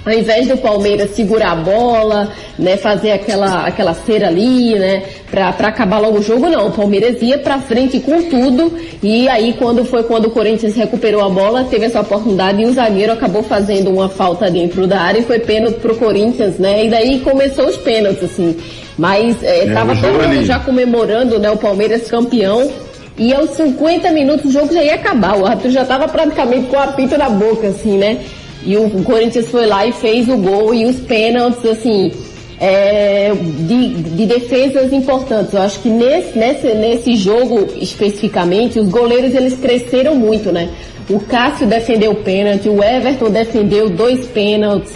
[0.06, 5.52] ao invés do Palmeiras segurar a bola, né, fazer aquela, aquela cera ali, né, pra,
[5.52, 6.68] pra acabar logo o jogo, não.
[6.68, 11.24] O Palmeiras ia pra frente com tudo, e aí quando foi quando o Corinthians recuperou
[11.24, 15.20] a bola, teve essa oportunidade e o zagueiro acabou fazendo uma falta dentro da área
[15.20, 18.56] e foi pênalti pro Corinthians, né, e daí começou os pênaltis, assim.
[18.98, 22.70] Mas é, é, tava todo mundo já comemorando, né, o Palmeiras campeão,
[23.18, 26.76] e aos 50 minutos o jogo já ia acabar, o árbitro já estava praticamente com
[26.76, 28.20] o apito na boca, assim, né?
[28.64, 32.12] E o Corinthians foi lá e fez o gol e os pênaltis, assim,
[32.60, 35.54] é, de, de, defesas importantes.
[35.54, 40.70] Eu acho que nesse, nesse, nesse jogo especificamente, os goleiros eles cresceram muito, né?
[41.10, 44.94] O Cássio defendeu o pênalti, o Everton defendeu dois pênaltis.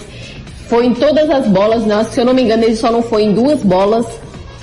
[0.68, 2.06] Foi em todas as bolas, né?
[2.10, 4.06] Se eu não me engano, ele só não foi em duas bolas.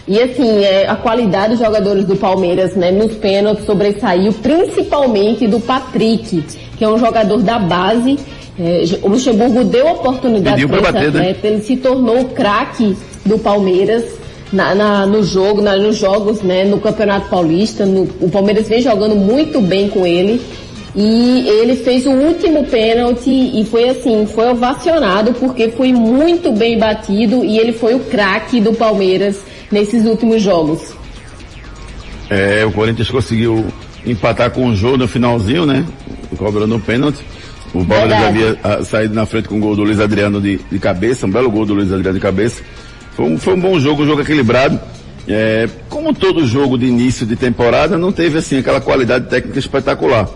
[0.08, 5.58] E assim, é, a qualidade dos jogadores do Palmeiras, né, nos pênaltis sobressaiu, principalmente do
[5.58, 6.44] Patrick,
[6.76, 8.18] que é um jogador da base
[8.58, 11.18] é, o Luxemburgo deu oportunidade para esse bater, né?
[11.18, 11.54] atleta, né?
[11.54, 14.04] ele se tornou o craque do Palmeiras
[14.50, 17.84] na, na, no jogo, na, nos jogos, né, no Campeonato Paulista.
[17.84, 20.40] No, o Palmeiras vem jogando muito bem com ele.
[20.98, 26.78] E ele fez o último pênalti e foi assim, foi ovacionado porque foi muito bem
[26.78, 29.36] batido e ele foi o craque do Palmeiras
[29.70, 30.94] nesses últimos jogos.
[32.28, 33.66] É, o Corinthians conseguiu
[34.04, 35.84] empatar com o jogo no finalzinho, né?
[36.36, 37.24] Cobrando o pênalti.
[37.74, 40.58] O Palmeiras já havia ah, saído na frente com o gol do Luiz Adriano de,
[40.70, 42.62] de cabeça, um belo gol do Luiz Adriano de cabeça.
[43.14, 44.80] Foi um, foi um bom jogo, um jogo equilibrado.
[45.28, 50.28] É, como todo jogo de início de temporada, não teve assim aquela qualidade técnica espetacular.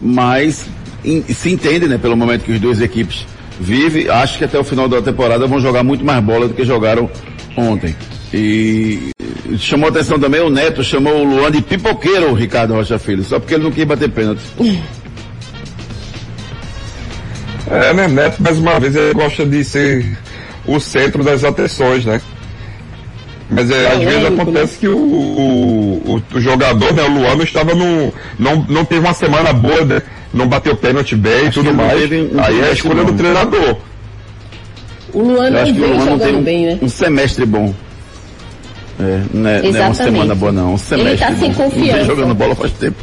[0.00, 0.66] Mas
[1.04, 3.26] in, se entende, né, pelo momento que os duas equipes
[3.60, 6.64] vivem, acho que até o final da temporada vão jogar muito mais bola do que
[6.64, 7.10] jogaram
[7.56, 7.94] ontem.
[8.32, 9.10] E
[9.58, 13.38] chamou atenção também o Neto, chamou o Luan de pipoqueiro, o Ricardo Rocha Filho, só
[13.40, 14.42] porque ele não quis bater pênalti.
[17.66, 20.18] É, né, Neto, mais uma vez, ele gosta de ser
[20.66, 22.20] o centro das atenções, né?
[23.50, 28.12] Mas é, às vezes acontece que o, o, o, jogador, né, o Luano, estava no.
[28.38, 30.02] Não, não teve uma semana boa, né?
[30.32, 32.00] Não bateu pênalti bem e tudo mais.
[32.00, 33.76] Aí é a escolha do treinador.
[35.12, 36.78] O Luano não vem jogando bem, né?
[36.80, 37.74] Um semestre bom.
[39.00, 40.74] É, não é, não é uma semana boa, não.
[40.74, 41.12] Um semestre.
[41.12, 41.98] Ele tá sem confiança.
[41.98, 43.02] Não jogando bola faz tempo.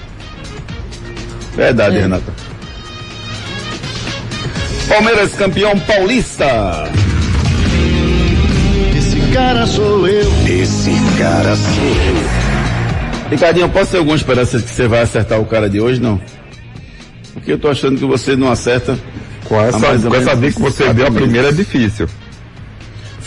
[1.56, 2.02] Verdade, é.
[2.02, 2.34] Renata.
[4.88, 6.46] Palmeiras campeão paulista.
[8.96, 10.32] Esse cara sou eu.
[10.48, 13.30] Esse cara sou eu.
[13.32, 16.22] Ricardinho, posso ter alguma esperança de que você vai acertar o cara de hoje, não?
[17.34, 18.98] Porque eu tô achando que você não acerta.
[19.46, 22.08] Com essa, com essa dica que você deu, a primeira é difícil.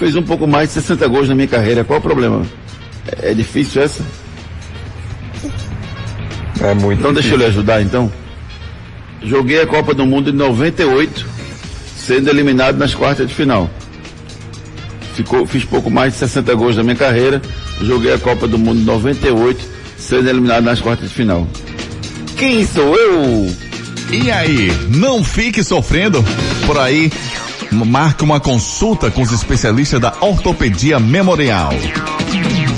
[0.01, 1.85] Fez um pouco mais de 60 gols na minha carreira.
[1.85, 2.43] Qual o problema?
[3.21, 4.03] É, é difícil essa?
[6.63, 7.13] É muito Então difícil.
[7.13, 8.11] deixa eu lhe ajudar então.
[9.23, 11.27] Joguei a Copa do Mundo em 98,
[11.99, 13.69] sendo eliminado nas quartas de final.
[15.15, 17.43] Ficou, fiz pouco mais de 60 gols na minha carreira.
[17.83, 19.63] Joguei a Copa do Mundo em 98,
[19.99, 21.47] sendo eliminado nas quartas de final.
[22.39, 23.55] Quem sou eu?
[24.11, 26.25] E aí, não fique sofrendo
[26.67, 27.13] por aí.
[27.73, 31.71] Marque uma consulta com os especialistas da Ortopedia Memorial.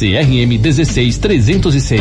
[0.00, 2.00] CRM 16306.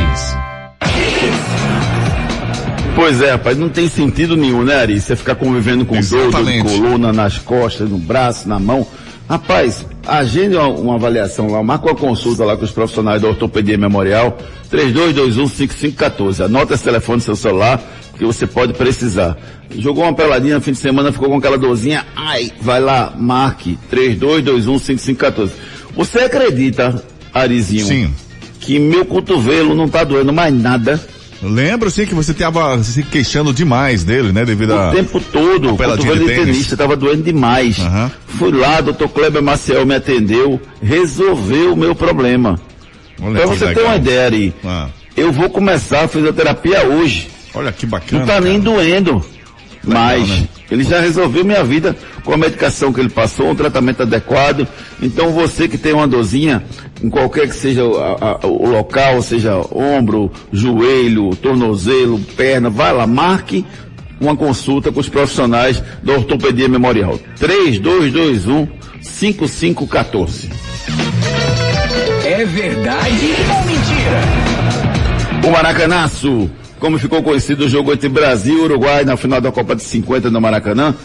[2.95, 5.01] Pois é, rapaz, não tem sentido nenhum, né, Ari?
[5.01, 8.87] Você ficar convivendo com dor de coluna nas costas, no braço, na mão.
[9.27, 13.77] Rapaz, agende uma, uma, avaliação lá, marca uma consulta lá com os profissionais da Ortopedia
[13.77, 14.37] Memorial,
[14.71, 16.45] 32215514.
[16.45, 17.83] Anota esse telefone no seu celular,
[18.17, 19.37] que você pode precisar.
[19.77, 23.77] Jogou uma peladinha no fim de semana, ficou com aquela dorzinha, ai, vai lá, marque,
[23.91, 25.51] 32215514.
[25.97, 27.03] Você acredita
[27.33, 27.85] Arizinho.
[27.85, 28.13] Sim.
[28.59, 30.99] Que meu cotovelo não tá doendo mais nada.
[31.41, 34.43] Lembro sim que você estava se queixando demais dele, né?
[34.43, 34.89] Devido a.
[34.89, 37.77] O tempo todo, o cotovelo de, tenista estava doendo demais.
[37.77, 38.11] Uhum.
[38.37, 42.59] Fui lá, doutor Kleber Maciel me atendeu, resolveu o meu problema.
[43.15, 43.83] Pra você legal.
[43.83, 44.87] ter uma ideia, Ari, ah.
[45.15, 47.29] eu vou começar a fisioterapia hoje.
[47.53, 48.19] Olha que bacana.
[48.19, 48.45] Não tá cara.
[48.45, 49.23] nem doendo.
[49.83, 50.47] Mas né?
[50.69, 54.67] ele já resolveu minha vida com a medicação que ele passou, um tratamento adequado.
[55.01, 56.63] Então você que tem uma dorzinha,
[57.03, 63.07] em qualquer que seja a, a, o local, seja ombro, joelho, tornozelo, perna, vai lá,
[63.07, 63.65] marque
[64.19, 67.17] uma consulta com os profissionais da Ortopedia Memorial.
[67.37, 68.67] 3221
[69.01, 70.49] 5514.
[72.25, 75.47] É verdade ou mentira?
[75.47, 79.75] O Maracanaço como ficou conhecido o jogo entre Brasil e Uruguai na final da Copa
[79.75, 80.95] de 50 no Maracanã,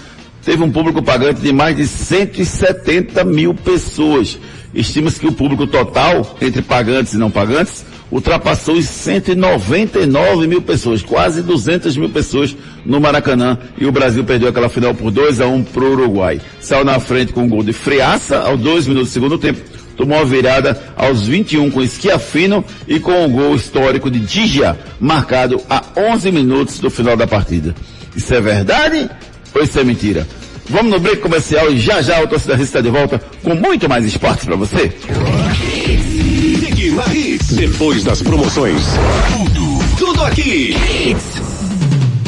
[0.45, 4.39] teve um público pagante de mais de 170 mil pessoas.
[4.75, 11.03] Estima-se que o público total, entre pagantes e não pagantes, ultrapassou os 199 mil pessoas,
[11.03, 13.59] quase 200 mil pessoas no Maracanã.
[13.79, 16.41] E o Brasil perdeu aquela final por 2 a 1 para o Uruguai.
[16.61, 19.61] Saiu na frente com um gol de Friaça aos dois minutos do segundo tempo
[19.97, 25.61] tomou a virada aos 21 com Esquiafino e com o gol histórico de Digia, marcado
[25.71, 27.75] a 11 minutos do final da partida.
[28.17, 29.09] Isso é verdade
[29.55, 30.27] ou isso é mentira?
[30.69, 34.05] Vamos no break comercial e já já o torcedor está de volta com muito mais
[34.05, 34.93] esportes para você.
[37.53, 38.83] Depois das promoções,
[39.33, 40.75] tudo, tudo aqui.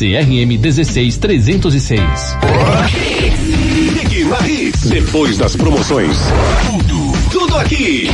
[0.00, 2.00] CRM 16306.
[3.84, 4.88] Ligue na Hits.
[4.88, 6.16] Depois das promoções.
[6.64, 8.08] Tudo, tudo aqui.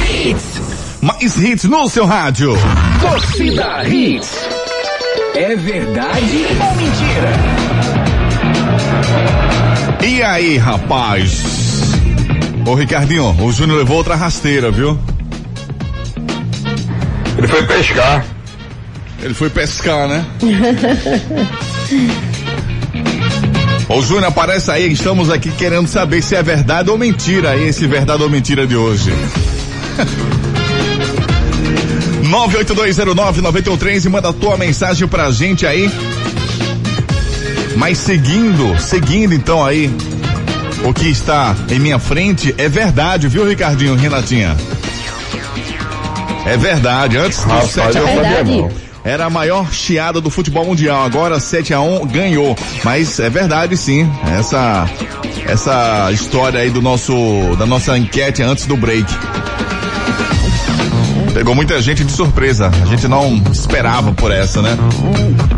[1.01, 2.55] Mais hits no seu rádio.
[3.01, 4.33] Torcida Hits.
[5.37, 7.33] É verdade ou mentira?
[10.05, 11.45] E aí, rapaz?
[12.67, 14.99] Ô Ricardinho, o Júnior levou outra rasteira, viu?
[17.39, 18.25] Ele foi pescar.
[19.23, 20.27] Ele foi pescar, né?
[23.89, 27.87] Ô Júnior, aparece aí, estamos aqui querendo saber se é verdade ou mentira aí, esse
[27.87, 29.13] verdade ou mentira de hoje.
[32.27, 35.91] 982099113 e manda a tua mensagem pra gente aí.
[37.77, 39.95] Mas seguindo, seguindo então aí,
[40.85, 44.57] o que está em minha frente é verdade, viu, Ricardinho, Renatinha?
[46.45, 48.86] É verdade, antes do Rapaz, 7 a eu 1 sabia Verdade.
[49.07, 51.05] Era a maior chiada do futebol mundial.
[51.05, 52.57] Agora 7 a 1 ganhou.
[52.83, 54.11] Mas é verdade sim.
[54.37, 54.85] Essa
[55.47, 57.15] essa história aí do nosso
[57.57, 59.07] da nossa enquete antes do break.
[61.33, 62.69] Pegou muita gente de surpresa.
[62.83, 64.77] A gente não esperava por essa, né?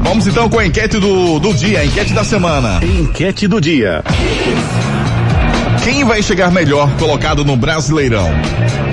[0.02, 2.80] Vamos então com a enquete do, do dia, a enquete da semana.
[2.82, 4.02] Enquete do dia.
[5.84, 8.28] Quem vai chegar melhor colocado no Brasileirão?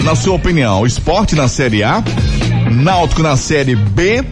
[0.03, 2.03] Na sua opinião, o esporte na Série A,
[2.71, 4.23] Náutico na Série B,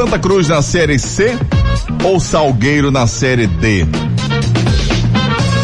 [0.00, 1.36] Santa Cruz na Série C
[2.02, 3.86] ou Salgueiro na Série D?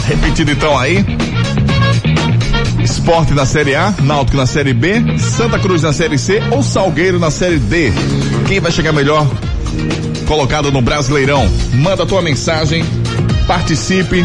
[0.07, 1.03] Repetido então aí.
[2.85, 7.19] Esporte na Série A, Náutico na Série B, Santa Cruz na Série C ou Salgueiro
[7.19, 7.91] na Série D?
[8.47, 9.27] Quem vai chegar melhor
[10.29, 11.51] colocado no Brasileirão?
[11.73, 12.85] Manda tua mensagem,
[13.47, 14.23] participe.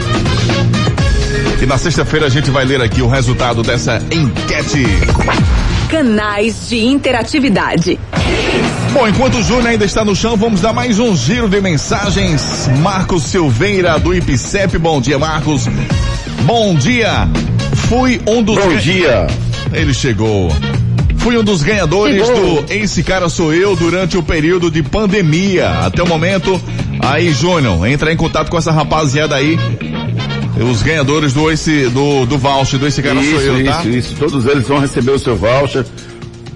[1.62, 4.84] E na sexta-feira a gente vai ler aqui o resultado dessa enquete.
[5.90, 7.98] Canais de interatividade.
[8.94, 12.70] Bom, enquanto o Júnior ainda está no chão, vamos dar mais um giro de mensagens.
[12.82, 14.78] Marcos Silveira, do IPCEP.
[14.78, 15.66] Bom dia, Marcos.
[16.44, 17.28] Bom dia.
[17.88, 18.58] Fui um dos.
[18.58, 19.28] Bom dia.
[19.72, 20.52] Ele chegou.
[21.20, 22.64] Fui um dos ganhadores Chegou.
[22.64, 25.70] do Esse Cara Sou Eu durante o período de pandemia.
[25.86, 26.60] Até o momento.
[27.00, 29.58] Aí, Júnior, entra em contato com essa rapaziada aí.
[30.70, 33.86] Os ganhadores do esse do, do voucher do Esse Cara isso, Sou Eu, isso, tá?
[33.86, 34.16] isso.
[34.16, 35.86] Todos eles vão receber o seu voucher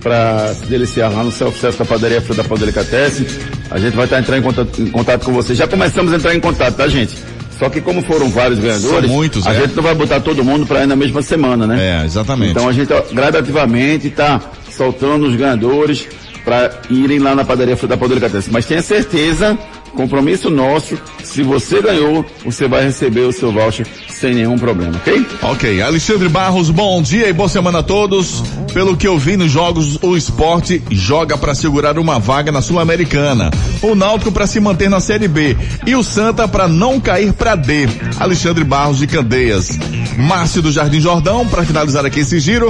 [0.06, 3.26] para se deliciar lá no self-service da padaria Fruta da Delicatessen.
[3.72, 5.58] A gente vai estar entrando em contato, em contato com vocês.
[5.58, 7.18] Já começamos a entrar em contato, tá, gente?
[7.58, 9.62] Só que como foram vários ganhadores, São muitos, a é.
[9.62, 12.02] gente não vai botar todo mundo para ir na mesma semana, né?
[12.02, 12.52] É, exatamente.
[12.52, 14.40] Então a gente ó, gradativamente está
[14.70, 16.08] soltando os ganhadores
[16.44, 18.54] para irem lá na padaria Fruta da Delicatessen.
[18.54, 19.58] Mas tenha certeza,
[19.96, 25.26] compromisso nosso, se você ganhou, você vai receber o seu voucher sem nenhum problema, ok?
[25.42, 28.44] Ok, Alexandre Barros, bom dia e boa semana a todos.
[28.74, 33.50] Pelo que eu vi nos jogos, o esporte joga para segurar uma vaga na Sul-Americana,
[33.82, 37.56] o Náutico para se manter na Série B e o Santa para não cair para
[37.56, 37.88] D.
[38.20, 39.70] Alexandre Barros de Candeias.
[40.18, 42.70] Márcio do Jardim Jordão, para finalizar aqui esse giro.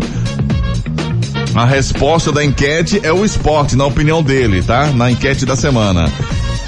[1.55, 4.87] A resposta da enquete é o esporte, na opinião dele, tá?
[4.87, 6.11] Na enquete da semana.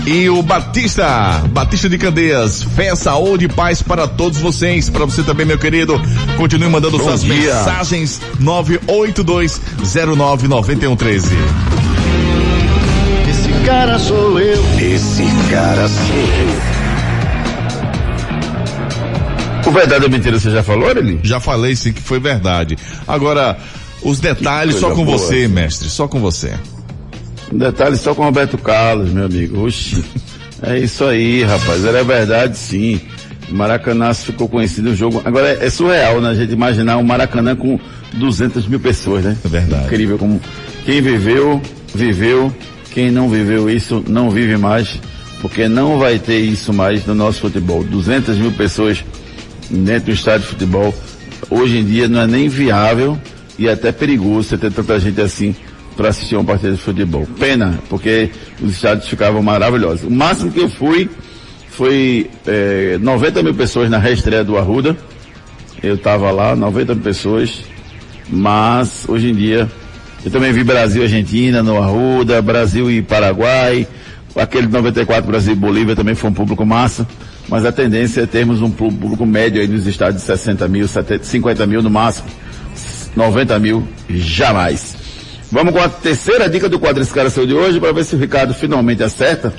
[0.08, 5.22] E o Batista, Batista de Candeias, fé, saúde e paz para todos vocês, para você
[5.22, 6.02] também, meu querido.
[6.38, 7.36] Continue mandando Bom suas dia.
[7.36, 11.26] mensagens 982099113.
[13.30, 14.64] Esse cara sou eu.
[14.80, 16.16] Esse cara sou
[19.66, 19.68] eu.
[19.68, 21.20] O verdade ou mentira você já falou, Eli?
[21.22, 22.78] Já falei sim que foi verdade.
[23.06, 23.58] Agora,
[24.02, 25.18] os detalhes só com boa.
[25.18, 26.54] você, mestre, só com você.
[27.52, 29.66] Um detalhe só com o Roberto Carlos, meu amigo.
[29.66, 30.04] Oxi.
[30.62, 31.86] É isso aí, rapaz.
[31.86, 33.00] Era verdade, sim.
[33.50, 35.22] O Maracanã ficou conhecido no jogo.
[35.24, 36.30] Agora é, é surreal, né?
[36.30, 37.80] A gente imaginar um Maracanã com
[38.14, 39.38] 200 mil pessoas, né?
[39.46, 39.86] É verdade.
[39.86, 40.42] Incrível como
[40.86, 41.62] quem viveu,
[41.94, 42.54] viveu.
[42.92, 45.00] Quem não viveu isso, não vive mais.
[45.42, 47.84] Porque não vai ter isso mais no nosso futebol.
[47.84, 49.06] 200 mil pessoas
[49.70, 50.94] dentro do estádio de futebol.
[51.50, 53.18] Hoje em dia não é nem viável
[53.58, 55.56] e é até perigoso você ter tanta gente assim
[55.98, 57.28] para assistir uma partida de futebol.
[57.40, 58.30] Pena, porque
[58.62, 60.04] os estádios ficavam maravilhosos.
[60.06, 61.10] O máximo que eu fui
[61.70, 64.96] foi eh, 90 mil pessoas na reestreia do Arruda.
[65.82, 67.64] Eu estava lá, 90 mil pessoas.
[68.30, 69.70] Mas hoje em dia
[70.24, 73.88] eu também vi Brasil e Argentina no Arruda, Brasil e Paraguai.
[74.36, 77.08] Aquele de 94 Brasil e Bolívia também foi um público massa.
[77.48, 81.24] Mas a tendência é termos um público médio aí nos estádios de 60 mil, 70,
[81.24, 82.28] 50 mil no máximo.
[83.16, 84.97] 90 mil, jamais.
[85.52, 88.16] Vamos com a terceira dica do quadro Esse Cara Seu de hoje para ver se
[88.16, 89.54] o Ricardo finalmente acerta.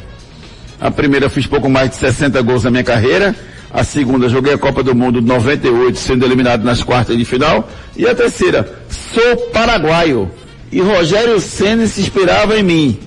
[0.81, 3.35] A primeira eu fiz pouco mais de 60 gols na minha carreira.
[3.71, 7.69] A segunda, joguei a Copa do Mundo 98, sendo eliminado nas quartas de final.
[7.97, 10.31] E a terceira, sou paraguaio.
[10.71, 12.99] E Rogério Senna se inspirava em mim.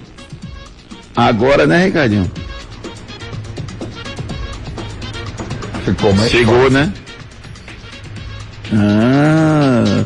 [1.15, 2.29] Agora, né, Ricardinho?
[5.85, 6.71] Ficou mais Chegou, fácil.
[6.71, 6.93] né?
[8.73, 10.05] Ah,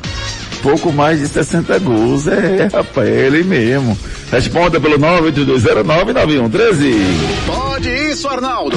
[0.66, 2.28] pouco mais de 60 gols.
[2.28, 3.96] É, rapaz, é ele mesmo.
[4.32, 6.96] Responda pelo 982099113.
[7.46, 8.76] Pode isso, Arnaldo.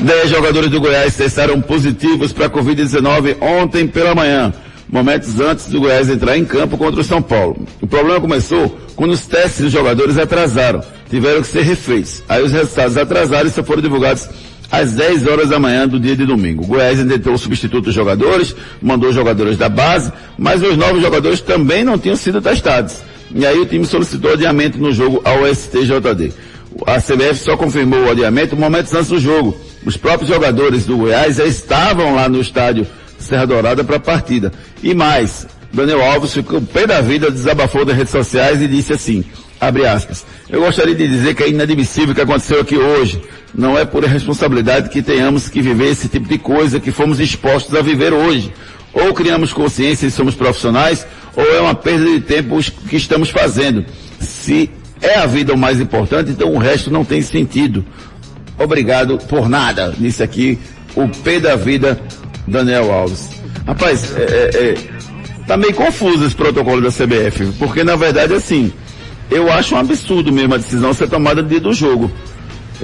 [0.00, 4.50] 10 jogadores do Goiás testaram positivos para a Covid-19 ontem pela manhã,
[4.88, 7.66] momentos antes do Goiás entrar em campo contra o São Paulo.
[7.82, 12.22] O problema começou quando os testes dos jogadores atrasaram, tiveram que ser refeitos.
[12.26, 14.26] Aí os resultados atrasaram e só foram divulgados
[14.70, 16.64] às 10 horas da manhã do dia de domingo.
[16.64, 21.02] O Goiás intentou o substituto dos jogadores, mandou os jogadores da base, mas os novos
[21.02, 22.98] jogadores também não tinham sido testados.
[23.34, 26.32] E aí o time solicitou adiamento no jogo ao STJD.
[26.86, 29.56] A CBF só confirmou o adiamento momentos antes do jogo.
[29.84, 32.86] Os próprios jogadores do Goiás já estavam lá no estádio
[33.18, 34.52] Serra Dourada para a partida.
[34.82, 39.24] E mais, Daniel Alves ficou pé da vida, desabafou nas redes sociais e disse assim,
[39.60, 43.20] abre aspas, eu gostaria de dizer que é inadmissível o que aconteceu aqui hoje.
[43.54, 47.74] Não é por irresponsabilidade que tenhamos que viver esse tipo de coisa que fomos expostos
[47.74, 48.52] a viver hoje.
[48.92, 51.06] Ou criamos consciência e somos profissionais,
[51.36, 52.58] ou é uma perda de tempo
[52.88, 53.84] que estamos fazendo.
[54.18, 57.84] Se é a vida o mais importante, então o resto não tem sentido.
[58.58, 59.94] Obrigado por nada.
[59.96, 60.58] Disse aqui
[60.94, 62.00] o P da vida,
[62.46, 63.30] Daniel Alves.
[63.66, 64.74] Rapaz, é, é, é,
[65.46, 68.72] tá meio confuso esse protocolo da CBF, porque na verdade assim,
[69.30, 72.10] eu acho um absurdo mesmo a decisão ser tomada no dia do jogo.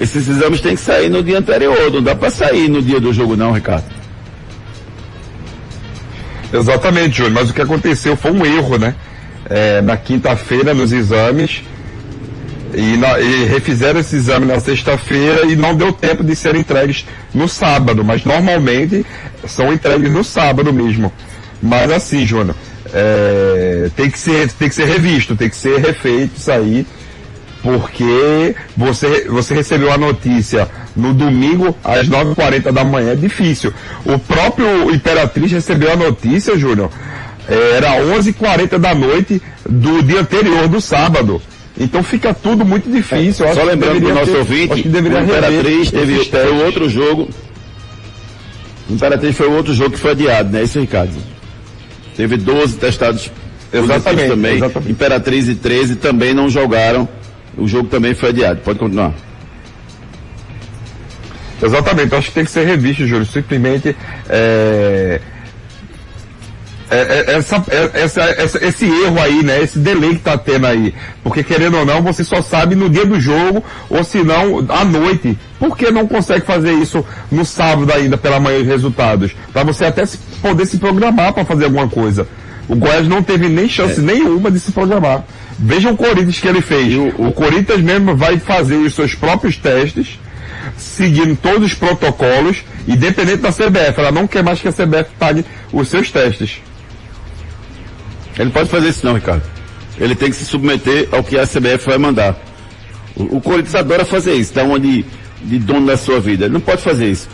[0.00, 3.12] Esses exames têm que sair no dia anterior, não dá para sair no dia do
[3.12, 3.84] jogo não, Ricardo.
[6.52, 7.32] Exatamente, Júnior.
[7.34, 8.94] Mas o que aconteceu foi um erro, né?
[9.48, 11.62] É, na quinta-feira, nos exames,
[12.74, 17.04] e, na- e refizeram esse exame na sexta-feira e não deu tempo de serem entregues
[17.32, 19.04] no sábado, mas normalmente
[19.46, 21.12] são entregues no sábado mesmo.
[21.62, 22.56] Mas assim, Júnior,
[22.92, 26.86] é, tem, que ser, tem que ser revisto, tem que ser refeito isso aí,
[27.62, 33.72] porque você, você recebeu a notícia no domingo às 9h40 da manhã, é difícil.
[34.04, 36.90] O próprio Imperatriz recebeu a notícia, Júnior,
[37.48, 41.40] é, era 11h40 da noite do dia anterior, do sábado.
[41.78, 43.44] Então fica tudo muito difícil.
[43.46, 46.14] Acho Só lembrando pro nosso ter- ouvinte, que deveria o Imperatriz teve
[46.50, 47.28] o outro jogo.
[48.88, 50.62] O Imperatriz foi o outro jogo que foi adiado, né?
[50.62, 51.12] Isso, Ricardo.
[52.16, 53.30] Teve 12 testados
[53.72, 54.56] Exatamente, também.
[54.56, 54.92] exatamente.
[54.92, 57.08] Imperatriz e 13 também não jogaram.
[57.56, 58.60] O jogo também foi adiado.
[58.62, 59.12] Pode continuar.
[61.62, 63.24] Exatamente, acho que tem que ser revisto, Júlio.
[63.24, 63.96] Simplesmente
[64.28, 65.20] é,
[66.90, 66.96] é,
[67.32, 69.62] é, essa, é, essa, essa- esse erro aí, né?
[69.62, 70.94] Esse delay que tá tendo aí.
[71.22, 74.84] Porque querendo ou não, você só sabe no dia do jogo, ou se não, à
[74.84, 75.36] noite.
[75.58, 79.32] Por que não consegue fazer isso no sábado ainda, pela manhã, os resultados?
[79.52, 82.26] Para você até se- poder se programar para fazer alguma coisa.
[82.68, 85.24] O Goiás não teve nem chance nenhuma de se programar.
[85.58, 86.94] Veja o Corinthians que ele fez.
[87.16, 90.18] o Corinthians mesmo vai fazer os seus próprios testes
[90.76, 93.98] seguindo todos os protocolos, independente da CBF.
[93.98, 96.60] Ela não quer mais que a CBF pague os seus testes.
[98.38, 99.42] Ele pode fazer isso não, Ricardo.
[99.98, 102.36] Ele tem que se submeter ao que a CBF vai mandar.
[103.16, 105.04] O, o Corinthians adora fazer isso, dá uma de,
[105.42, 106.44] de dono da sua vida.
[106.44, 107.28] Ele não pode fazer isso.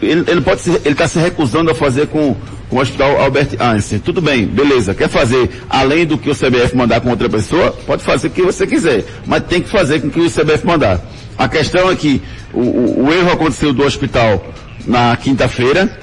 [0.00, 2.36] Ele, ele pode se, ele está se recusando a fazer com,
[2.68, 3.98] com o Hospital Albert Einstein.
[3.98, 4.94] Tudo bem, beleza.
[4.94, 7.72] Quer fazer além do que o CBF mandar com outra pessoa?
[7.86, 9.04] Pode fazer o que você quiser.
[9.26, 11.00] Mas tem que fazer com o que o CBF mandar.
[11.36, 12.22] A questão é que
[12.52, 14.44] o, o- o erro aconteceu do hospital
[14.86, 15.98] na quinta-feira,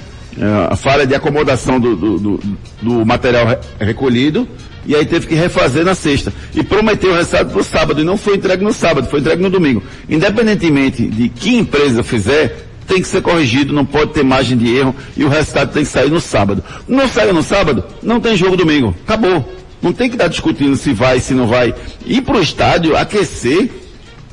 [0.70, 2.40] a falha de acomodação do, do, do-
[2.82, 4.46] do material re- recolhido,
[4.86, 6.32] e aí teve que refazer na sexta.
[6.54, 9.42] E prometeu o resultado para o sábado, e não foi entregue no sábado, foi entregue
[9.42, 9.82] no domingo.
[10.08, 14.94] Independentemente de que empresa fizer, tem que ser corrigido, não pode ter margem de erro,
[15.16, 16.62] e o resultado tem que sair no sábado.
[16.86, 18.94] Não saiu no sábado, não tem jogo domingo.
[19.04, 19.52] Acabou.
[19.82, 21.74] Não tem que estar discutindo se vai, se não vai.
[22.06, 23.68] Ir para o estádio, aquecer,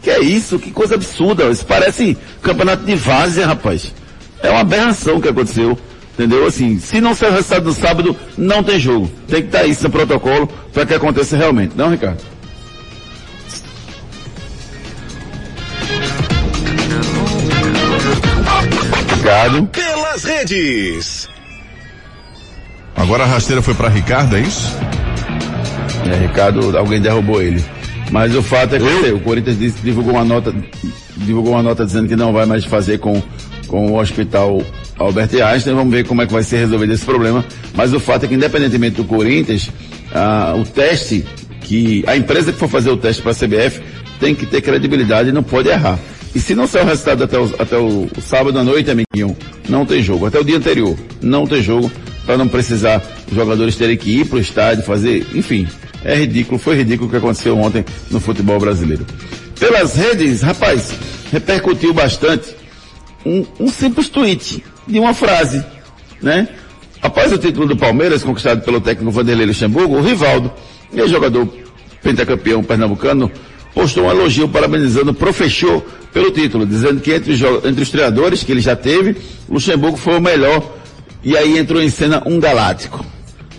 [0.02, 1.46] que é isso, que coisa absurda.
[1.50, 3.92] Isso parece campeonato de várzea, rapaz.
[4.42, 5.78] É uma aberração que aconteceu.
[6.14, 6.46] Entendeu?
[6.46, 9.10] Assim, se não sair o resultado no sábado, não tem jogo.
[9.28, 11.74] Tem que estar isso no protocolo para que aconteça realmente.
[11.76, 12.22] Não, Ricardo?
[19.12, 19.68] Obrigado.
[19.68, 21.30] Pelas redes.
[22.96, 24.72] Agora a rasteira foi para Ricardo, é isso?
[26.12, 27.64] É, Ricardo, alguém derrubou ele.
[28.12, 30.54] Mas o fato é que o Corinthians disse- divulgou uma nota,
[31.18, 33.22] divulgou uma nota dizendo que não vai mais fazer com,
[33.68, 34.62] com o hospital
[34.98, 35.76] Albert Einstein.
[35.76, 37.46] Vamos ver como é que vai ser resolvido esse problema.
[37.74, 39.70] Mas o fato é que independentemente do Corinthians,
[40.14, 41.26] ah, o teste
[41.62, 43.82] que a empresa que for fazer o teste para a CBF
[44.20, 45.98] tem que ter credibilidade e não pode errar.
[46.36, 49.38] E se não sair o resultado até o, até o sábado à noite, amiguinho,
[49.70, 50.26] não tem jogo.
[50.26, 51.92] Até o dia anterior, não tem jogo,
[52.26, 55.68] para não precisar os jogadores terem que ir para o estádio, fazer, enfim.
[56.04, 59.06] É ridículo, foi ridículo o que aconteceu ontem no futebol brasileiro.
[59.60, 60.94] Pelas redes, rapaz,
[61.32, 62.56] repercutiu bastante
[63.26, 65.64] um, um simples tweet de uma frase,
[66.22, 66.48] né?
[67.02, 70.52] Após o título do Palmeiras, conquistado pelo técnico Vanderlei Luxemburgo, o Rivaldo,
[70.94, 71.48] ex-jogador
[72.02, 73.32] pentacampeão pernambucano,
[73.74, 78.44] postou um elogio parabenizando o professor pelo título, dizendo que entre os, entre os treinadores
[78.44, 79.18] que ele já teve,
[79.50, 80.78] Luxemburgo foi o melhor.
[81.24, 83.04] E aí entrou em cena um galáctico.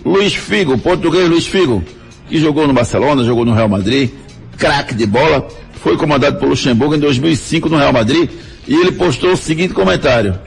[0.03, 1.83] Luiz Figo, português Luiz Figo,
[2.29, 4.11] que jogou no Barcelona, jogou no Real Madrid,
[4.57, 5.47] craque de bola,
[5.83, 8.29] foi comandado por Luxemburgo em 2005 no Real Madrid,
[8.67, 10.39] e ele postou o seguinte comentário.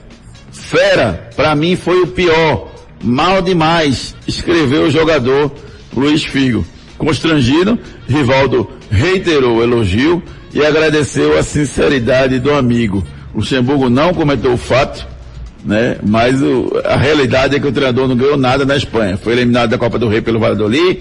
[0.68, 2.70] Fera, para mim foi o pior,
[3.02, 5.50] mal demais, escreveu o jogador
[5.96, 6.62] Luiz Figo.
[6.98, 13.02] Constrangido, Rivaldo reiterou o elogio e agradeceu a sinceridade do amigo.
[13.34, 15.06] Luxemburgo não comentou o fato,
[15.64, 15.96] né?
[16.06, 19.16] Mas o, a realidade é que o treinador não ganhou nada na Espanha.
[19.16, 21.00] Foi eliminado da Copa do Rei pelo Valladolid,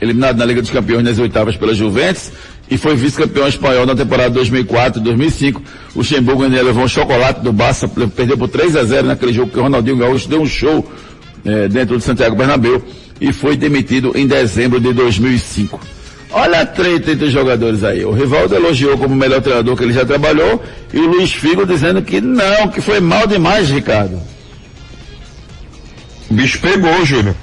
[0.00, 2.32] eliminado na Liga dos Campeões nas oitavas pela Juventus
[2.70, 5.62] e foi vice-campeão espanhol na temporada 2004 2005.
[5.94, 9.50] O Luxemburgo ainda levou um chocolate do Barça, perdeu por 3 a 0 naquele jogo
[9.50, 10.90] que o Ronaldinho Gaúcho deu um show
[11.44, 12.82] eh, dentro do Santiago Bernabéu
[13.20, 15.78] e foi demitido em dezembro de 2005.
[16.30, 18.04] Olha a treta entre os jogadores aí.
[18.04, 20.60] O Rivaldo elogiou como o melhor treinador que ele já trabalhou
[20.92, 24.20] e o Luiz Figo dizendo que não, que foi mal demais, Ricardo.
[26.28, 27.36] O bicho pegou, Júnior.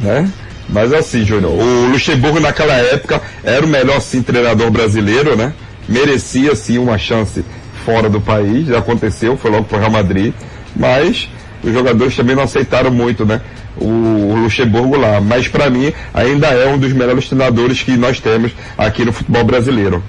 [0.00, 0.30] Né?
[0.68, 5.54] Mas assim, Júnior, o Luxemburgo naquela época era o melhor sim treinador brasileiro, né?
[5.88, 7.42] Merecia sim uma chance
[7.84, 10.34] fora do país, já aconteceu, foi logo para o Real Madrid,
[10.76, 11.30] mas
[11.64, 13.40] os jogadores também não aceitaram muito, né?
[13.76, 15.20] O, Luxemburgo lá.
[15.20, 19.44] Mas para mim ainda é um dos melhores treinadores que nós temos aqui no futebol
[19.44, 20.02] brasileiro.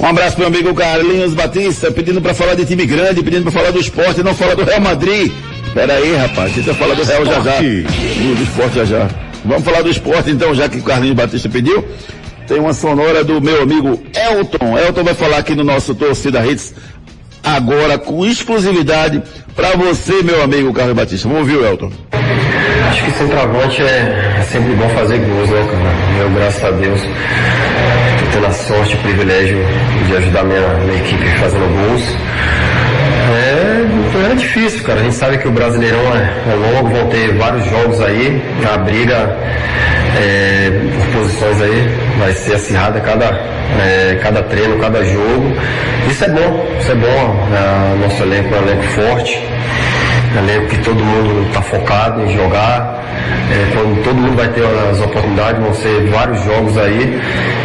[0.00, 3.52] Um abraço pro meu amigo Carlinhos Batista, pedindo para falar de time grande, pedindo para
[3.52, 5.32] falar do esporte, não fala do Real Madrid.
[5.74, 7.60] Pera aí, rapaz, tenta falar do Real já já.
[7.60, 9.08] Do, do esporte já já.
[9.44, 11.84] Vamos falar do esporte então, já que o Carlinhos Batista pediu.
[12.46, 14.78] Tem uma sonora do meu amigo Elton.
[14.78, 16.74] Elton vai falar aqui no nosso Torcida Hits
[17.42, 19.22] agora com exclusividade
[19.54, 21.28] para você, meu amigo Carlos Batista.
[21.28, 21.90] Vamos ouvir o Elton.
[22.88, 26.22] Acho que centroavante é, é sempre bom fazer gols, né, cara?
[26.22, 29.58] Eu, graças a Deus, tô tendo a sorte e o privilégio
[30.06, 32.02] de ajudar minha, minha equipe fazendo gols.
[34.22, 35.00] É, difícil, cara.
[35.00, 38.40] A gente sabe que o Brasileirão é, é longo, vão ter vários jogos aí.
[38.72, 39.36] A briga
[40.16, 45.52] é, por posições aí vai ser acirrada cada, é, cada treino, cada jogo.
[46.08, 47.48] Isso é bom, isso é bom.
[47.52, 49.44] É, nosso elenco é um elenco forte,
[50.34, 53.02] é um elenco que todo mundo está focado em jogar.
[53.50, 57.20] É, quando todo mundo vai ter as oportunidades, vão ser vários jogos aí.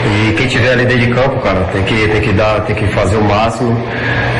[0.05, 2.88] E quem tiver ali dentro de campo, cara, tem que, tem que dar, tem que
[2.88, 3.78] fazer o máximo.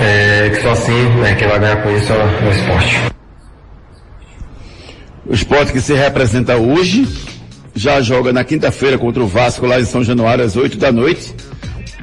[0.04, 3.02] É, que só assim, né, quem vai ganhar com isso é o esporte.
[5.26, 7.08] O esporte que se representa hoje
[7.76, 11.34] já joga na quinta-feira contra o Vasco lá em São Januário às 8 da noite.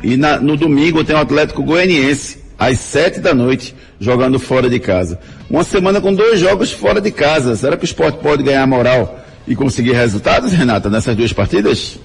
[0.03, 4.79] E na, no domingo tem o Atlético Goianiense às 7 da noite jogando fora de
[4.79, 5.19] casa.
[5.49, 7.57] Uma semana com dois jogos fora de casa.
[7.57, 11.99] Será que o esporte pode ganhar moral e conseguir resultados, Renata, nessas duas partidas?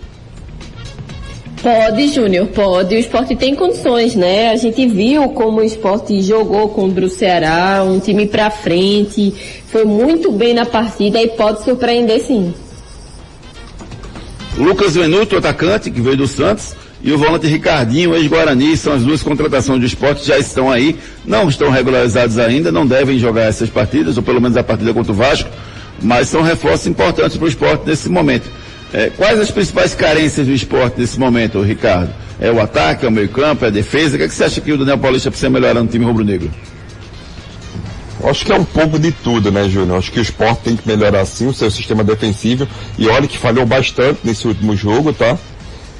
[1.61, 2.95] Pode, Júnior, pode.
[2.95, 4.49] O esporte tem condições, né?
[4.49, 9.33] A gente viu como o esporte jogou contra o Ceará, um time pra frente,
[9.67, 12.53] foi muito bem na partida e pode surpreender sim.
[14.57, 19.23] Lucas Venuto, atacante, que veio do Santos, e o volante Ricardinho, ex-Guarani, são as duas
[19.23, 24.17] contratações do esporte, já estão aí, não estão regularizados ainda, não devem jogar essas partidas,
[24.17, 25.49] ou pelo menos a partida contra o Vasco,
[26.01, 28.49] mas são reforços importantes para o esporte nesse momento.
[28.91, 32.13] É, quais as principais carências do esporte nesse momento, Ricardo?
[32.39, 34.15] É o ataque, é o meio campo, é a defesa?
[34.15, 36.49] O que, é que você acha que o Daniel Paulista precisa melhorar no time rubro-negro?
[38.23, 39.97] Acho que é um pouco de tudo, né, Júnior?
[39.97, 42.67] Acho que o esporte tem que melhorar sim o seu sistema defensivo.
[42.97, 45.37] E olha que falhou bastante nesse último jogo, tá?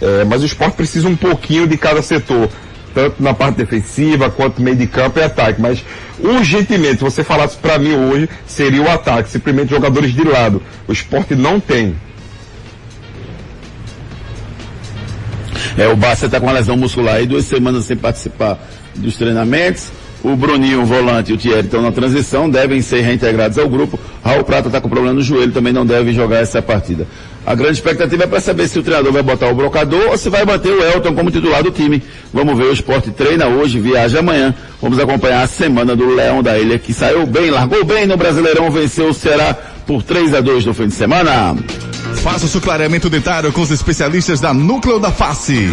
[0.02, 2.50] É, mas o esporte precisa um pouquinho de cada setor.
[2.94, 5.62] Tanto na parte defensiva, quanto meio de campo e ataque.
[5.62, 5.84] Mas
[6.20, 10.62] urgentemente, você falasse para mim hoje, seria o ataque, simplesmente jogadores de lado.
[10.88, 11.96] O esporte não tem.
[15.78, 18.60] É, o Barça está com uma lesão muscular aí, duas semanas sem participar
[18.96, 19.92] dos treinamentos.
[20.22, 23.98] O Bruninho, o volante e o Thierry estão na transição, devem ser reintegrados ao grupo.
[24.24, 27.08] Raul Prata está com problema no joelho, também não deve jogar essa partida.
[27.46, 30.30] A grande expectativa é para saber se o treinador vai botar o brocador ou se
[30.30, 32.04] vai manter o Elton como titular do time.
[32.34, 34.54] Vamos ver, o esporte treina hoje, viaja amanhã.
[34.82, 38.70] Vamos acompanhar a semana do Leão da Ilha, que saiu bem, largou bem no Brasileirão,
[38.70, 39.56] venceu o Ceará
[39.88, 41.56] por 3 a 2 no fim de semana.
[42.18, 45.70] Faça o seu clareamento dentário com os especialistas da Núcleo da Face.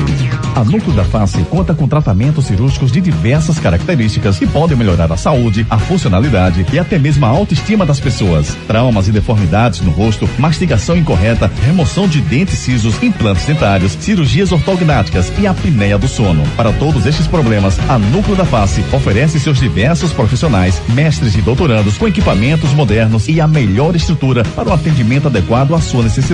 [0.55, 5.17] A Núcleo da Face conta com tratamentos cirúrgicos de diversas características que podem melhorar a
[5.17, 8.57] saúde, a funcionalidade e até mesmo a autoestima das pessoas.
[8.67, 15.33] Traumas e deformidades no rosto, mastigação incorreta, remoção de dentes cisos, implantes dentários, cirurgias ortognáticas
[15.39, 16.45] e apneia do sono.
[16.57, 21.99] Para todos estes problemas, a Núcleo da Face oferece seus diversos profissionais, mestres e doutorandos
[21.99, 26.26] com equipamentos modernos e a melhor estrutura para o atendimento adequado à sua necessidade.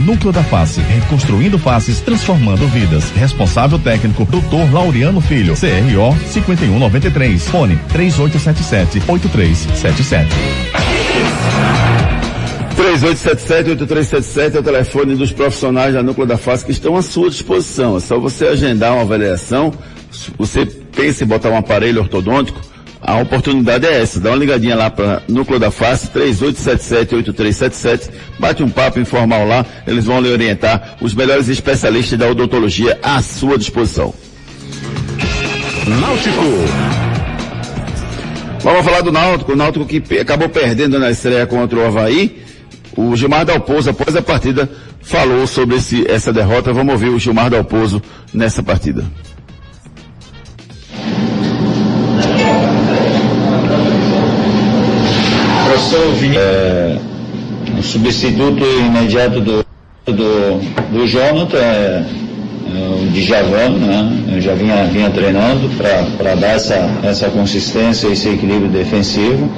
[0.00, 3.10] Núcleo da Face, reconstruindo faces, transformando vidas.
[3.10, 4.72] Responsável técnico, Dr.
[4.72, 10.28] Laureano Filho, CRO 5193, fone 3877 8377.
[12.78, 17.96] 3877-8377 é o telefone dos profissionais da Núcleo da Face que estão à sua disposição.
[17.96, 19.72] É só você agendar uma avaliação.
[20.38, 22.60] Você pensa em botar um aparelho ortodôntico,
[23.00, 24.20] a oportunidade é essa.
[24.20, 28.10] Dá uma ligadinha lá para Núcleo da Face, 3877-8377.
[28.38, 29.64] Bate um papo informal lá.
[29.86, 30.96] Eles vão lhe orientar.
[31.00, 34.12] Os melhores especialistas da odontologia à sua disposição.
[35.86, 36.42] Náutico.
[38.60, 39.52] Vamos falar do Náutico.
[39.52, 42.42] O Náutico que acabou perdendo na estreia contra o Havaí.
[42.96, 44.68] O Gilmar Dalpozo, após a partida,
[45.00, 46.72] falou sobre esse, essa derrota.
[46.72, 48.02] Vamos ouvir o Gilmar Dalpozo
[48.34, 49.04] nessa partida.
[56.18, 56.98] Vinícius, é,
[57.76, 59.64] um substituto imediato do,
[60.06, 60.60] do,
[60.92, 64.24] do Jonathan, é, é o Djavan, né?
[64.34, 69.50] Eu já vinha, vinha treinando para dar essa, essa consistência, esse equilíbrio defensivo.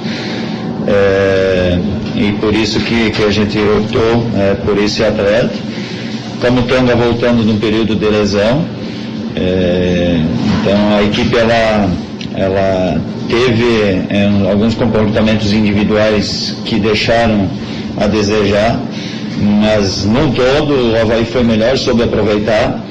[0.87, 1.79] É,
[2.15, 5.53] e por isso que, que a gente optou é, por esse atleta.
[6.39, 6.63] Como o
[6.95, 8.65] voltando num período de lesão,
[9.35, 10.19] é,
[10.59, 11.89] então a equipe ela,
[12.35, 17.49] ela teve é, alguns comportamentos individuais que deixaram
[17.97, 18.79] a desejar,
[19.39, 22.83] mas no todo o Havaí foi melhor, soube aproveitar.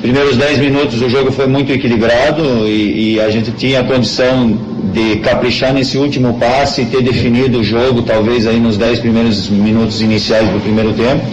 [0.00, 4.58] Primeiros 10 minutos o jogo foi muito equilibrado e, e a gente tinha a condição
[4.92, 9.48] de caprichar nesse último passe e ter definido o jogo, talvez aí nos 10 primeiros
[9.48, 11.24] minutos iniciais do primeiro tempo.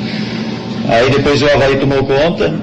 [0.87, 2.59] Aí depois o Havaí tomou conta,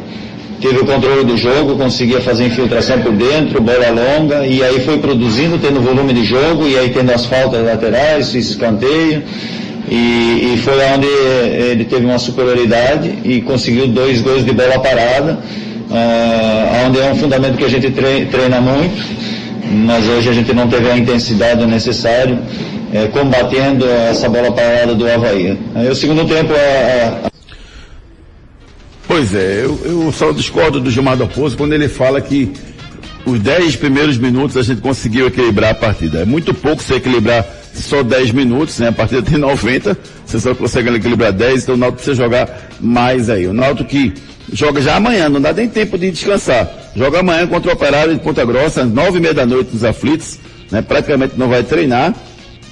[0.69, 4.99] teve o controle do jogo, conseguia fazer infiltração por dentro, bola longa, e aí foi
[4.99, 9.23] produzindo, tendo volume de jogo, e aí tendo as faltas laterais, escanteio,
[9.89, 15.39] e, e foi onde ele teve uma superioridade e conseguiu dois gols de bola parada,
[15.89, 19.37] uh, onde é um fundamento que a gente treina muito
[19.69, 22.39] mas hoje a gente não teve a intensidade necessária
[22.93, 25.59] é, combatendo essa bola parada do Havaí.
[25.75, 27.36] Aí o segundo tempo a...
[29.17, 32.53] Pois é, eu, eu, só discordo do Gilmar Dalpozo quando ele fala que
[33.25, 36.19] os 10 primeiros minutos a gente conseguiu equilibrar a partida.
[36.19, 37.43] É muito pouco você equilibrar
[37.73, 38.89] só 10 minutos, né?
[38.89, 39.97] A partida tem 90,
[40.27, 43.47] você só consegue equilibrar 10, então o Náutico precisa jogar mais aí.
[43.47, 44.13] O Náutico que
[44.53, 46.71] joga já amanhã, não dá nem tempo de descansar.
[46.95, 49.83] Joga amanhã contra o Operário de Ponta Grossa, às nove e meia da noite nos
[49.83, 50.39] aflitos,
[50.71, 50.83] né?
[50.83, 52.15] Praticamente não vai treinar.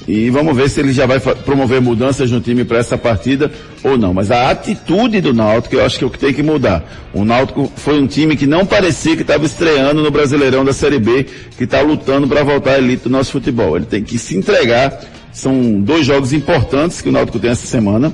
[0.07, 3.51] E vamos ver se ele já vai promover mudanças no time para essa partida
[3.83, 4.13] ou não.
[4.13, 6.85] Mas a atitude do Náutico, eu acho que é o que tem que mudar.
[7.13, 10.99] O Náutico foi um time que não parecia que estava estreando no Brasileirão da Série
[10.99, 11.27] B,
[11.57, 13.77] que está lutando para voltar à elite do nosso futebol.
[13.77, 15.01] Ele tem que se entregar.
[15.33, 18.13] São dois jogos importantes que o Náutico tem essa semana.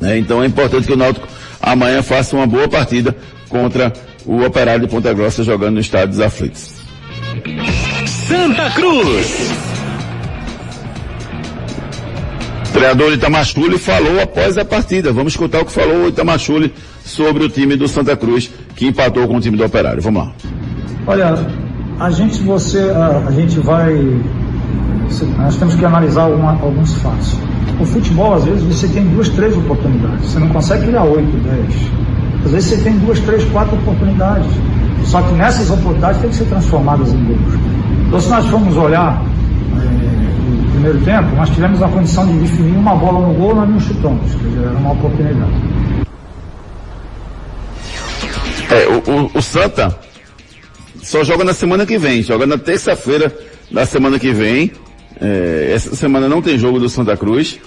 [0.00, 0.18] Né?
[0.18, 1.26] Então é importante que o Náutico
[1.60, 3.14] amanhã faça uma boa partida
[3.48, 3.92] contra
[4.24, 6.74] o Operário de Ponta Grossa jogando no Estádio dos Aflitos.
[8.28, 9.75] Santa Cruz.
[12.76, 15.10] Treinador Itamachule falou após a partida.
[15.10, 19.26] Vamos escutar o que falou o Itamachule sobre o time do Santa Cruz, que empatou
[19.26, 20.02] com o time do Operário.
[20.02, 20.32] Vamos lá.
[21.06, 21.34] Olha,
[21.98, 23.94] a gente, você, a, a gente vai.
[25.38, 27.34] Nós temos que analisar uma, alguns fatos.
[27.80, 30.30] O futebol, às vezes, você tem duas, três oportunidades.
[30.30, 31.74] Você não consegue criar oito, dez.
[32.44, 34.50] Às vezes você tem duas, três, quatro oportunidades.
[35.04, 37.54] Só que nessas oportunidades tem que ser transformadas em gols.
[38.06, 39.22] Então, se nós formos olhar
[39.76, 39.95] é,
[40.86, 44.32] primeiro tempo, nós tivemos a condição de definir uma bola no gol, nós não chutamos.
[44.34, 45.52] Quer dizer, era uma oportunidade.
[48.70, 49.98] É, o, o, o Santa
[51.02, 53.34] só joga na semana que vem, joga na terça-feira
[53.70, 54.72] da semana que vem.
[55.20, 57.58] É, essa semana não tem jogo do Santa Cruz.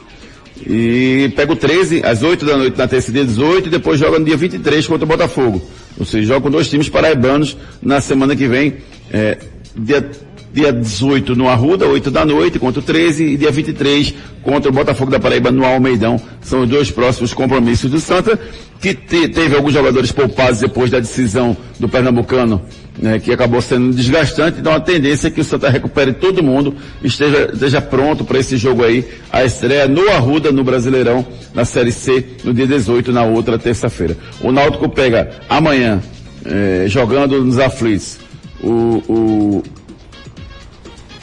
[0.57, 4.19] E pega o 13, às 8 da noite na terça dia 18, e depois joga
[4.19, 5.61] no dia 23 contra o Botafogo.
[5.97, 8.75] Ou seja, joga com dois times paraibanos na semana que vem.
[9.11, 9.37] É,
[9.75, 10.09] dia,
[10.53, 14.73] dia 18 no Arruda, 8 da noite, contra o 13, e dia 23 contra o
[14.73, 16.19] Botafogo da Paraíba no Almeidão.
[16.41, 18.39] São os dois próximos compromissos do Santa,
[18.81, 22.61] que te, teve alguns jogadores poupados depois da decisão do Pernambucano
[23.01, 26.75] né, que acabou sendo desgastante, então a tendência é que o Santa recupere todo mundo,
[27.03, 31.91] esteja, esteja pronto para esse jogo aí, a estreia no Arruda, no Brasileirão, na Série
[31.91, 34.17] C, no dia 18, na outra terça-feira.
[34.41, 36.01] O Náutico pega amanhã,
[36.45, 38.17] eh, jogando nos aflitos,
[38.61, 39.63] o, o,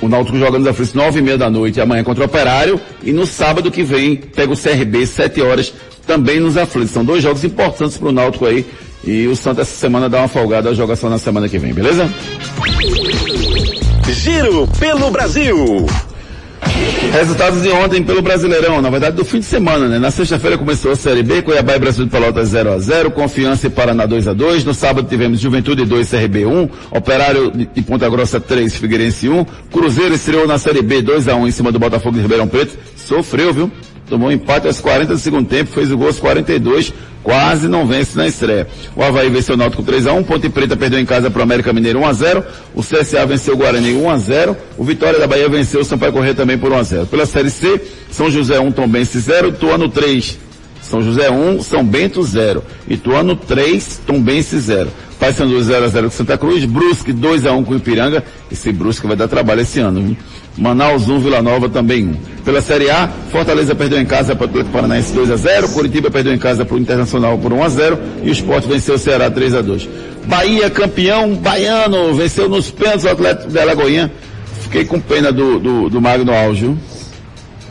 [0.01, 3.13] o Náutico jogando nos aflitos nove e meia da noite, amanhã contra o Operário, e
[3.13, 5.73] no sábado que vem pega o CRB, sete horas,
[6.07, 6.91] também nos aflitos.
[6.91, 8.67] São dois jogos importantes para o Náutico aí,
[9.05, 12.11] e o Santa essa semana dá uma folgada, joga só na semana que vem, beleza?
[14.09, 15.87] Giro pelo Brasil.
[17.13, 19.99] Resultados de ontem pelo Brasileirão, na verdade do fim de semana, né?
[19.99, 23.67] Na sexta-feira começou a Série B, Cuiabá e Brasil de Pelotas 0 a 0 Confiança
[23.67, 28.09] e Paraná 2 a 2 No sábado tivemos Juventude 2, CRB 1, Operário de Ponta
[28.09, 31.79] Grossa 3, Figueirense 1, Cruzeiro estreou na Série B 2 a 1 em cima do
[31.79, 33.71] Botafogo de Ribeirão Preto, sofreu, viu?
[34.09, 36.93] Tomou um empate aos 40 do segundo tempo, fez o gol aos 42,
[37.25, 38.69] quase não vence na estreia.
[38.95, 41.99] O Havaí venceu o Náutico 3x1, Ponte Preta perdeu em casa para o América Mineiro
[41.99, 46.35] 1x0, o CSA venceu o Guarani 1x0, o Vitória da Bahia venceu o Sampaio Corrêa
[46.35, 47.07] também por 1x0.
[47.07, 50.39] Pela Série C, São José 1, Tombense 0, Tuano 3,
[50.81, 54.89] São José 1, São Bento 0, Ituano 3, Tombense 0.
[55.19, 59.81] Paysandu 0x0 com Santa Cruz, Brusque 2x1 com Ipiranga, esse Brusque vai dar trabalho esse
[59.81, 60.17] ano, viu?
[60.59, 62.15] Manaus 1, Vila Nova também 1.
[62.45, 66.11] Pela Série A, Fortaleza perdeu em casa para o Atlético Paranaense 2 a 0, Curitiba
[66.11, 68.99] perdeu em casa para o Internacional por 1 a 0 e o Sport venceu o
[68.99, 69.89] Ceará 3 a 2.
[70.27, 74.13] Bahia campeão baiano, venceu nos pênaltis o Atlético de Alagoinha.
[74.63, 76.77] Fiquei com pena do, do, do Magno viu?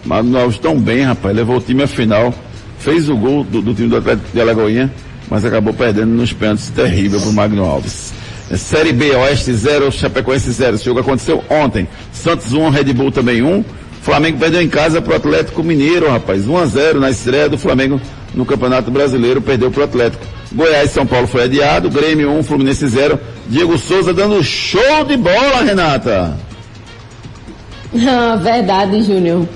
[0.05, 2.33] Magno Alves tão bem, rapaz, levou o time à final,
[2.79, 4.93] fez o gol do, do time do Atlético de Alagoinha,
[5.29, 8.13] mas acabou perdendo nos pênaltis, terrível pro Magno Alves.
[8.55, 10.75] Série B, Oeste 0, Chapecoense 0.
[10.75, 11.87] Esse jogo aconteceu ontem.
[12.13, 13.63] Santos 1, Red Bull também 1.
[14.01, 16.47] Flamengo perdeu em casa pro Atlético Mineiro, rapaz.
[16.47, 17.99] 1 a 0 na estreia do Flamengo
[18.35, 20.23] no Campeonato Brasileiro, perdeu pro Atlético.
[20.51, 23.19] Goiás e São Paulo foi adiado, Grêmio 1, Fluminense 0.
[23.47, 26.37] Diego Souza dando show de bola, Renata.
[28.07, 29.47] Ah, verdade, Júnior.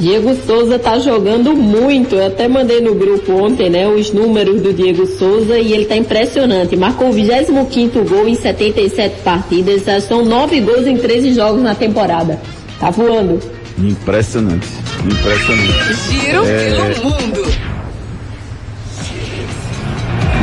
[0.00, 2.14] Diego Souza tá jogando muito.
[2.14, 5.96] Eu até mandei no grupo ontem, né, os números do Diego Souza e ele tá
[5.96, 6.76] impressionante.
[6.76, 9.84] Marcou o 25 gol em 77 partidas.
[9.84, 12.40] Já são 9 gols em 13 jogos na temporada.
[12.78, 13.40] Tá voando.
[13.76, 14.68] Impressionante.
[15.04, 15.94] Impressionante.
[16.10, 16.70] Giro É.
[16.94, 17.68] pelo mundo.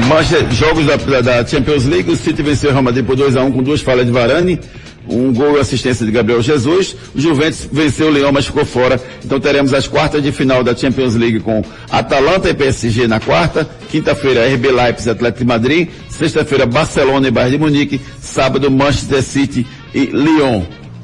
[0.09, 3.35] Mas é, jogos da, da- Champions League, o City venceu o Real Madrid por 2
[3.37, 4.59] a 1 com duas falhas de Varane,
[5.07, 6.95] um gol e assistência de Gabriel Jesus.
[7.13, 8.99] O Juventus venceu o Leão, mas ficou fora.
[9.23, 13.69] Então teremos as quartas de final da Champions League com Atalanta e PSG na quarta,
[13.89, 19.21] quinta-feira RB Leipzig e Atlético de Madrid, sexta-feira Barcelona e Bayern de Munique, sábado Manchester
[19.21, 20.63] City e Lyon.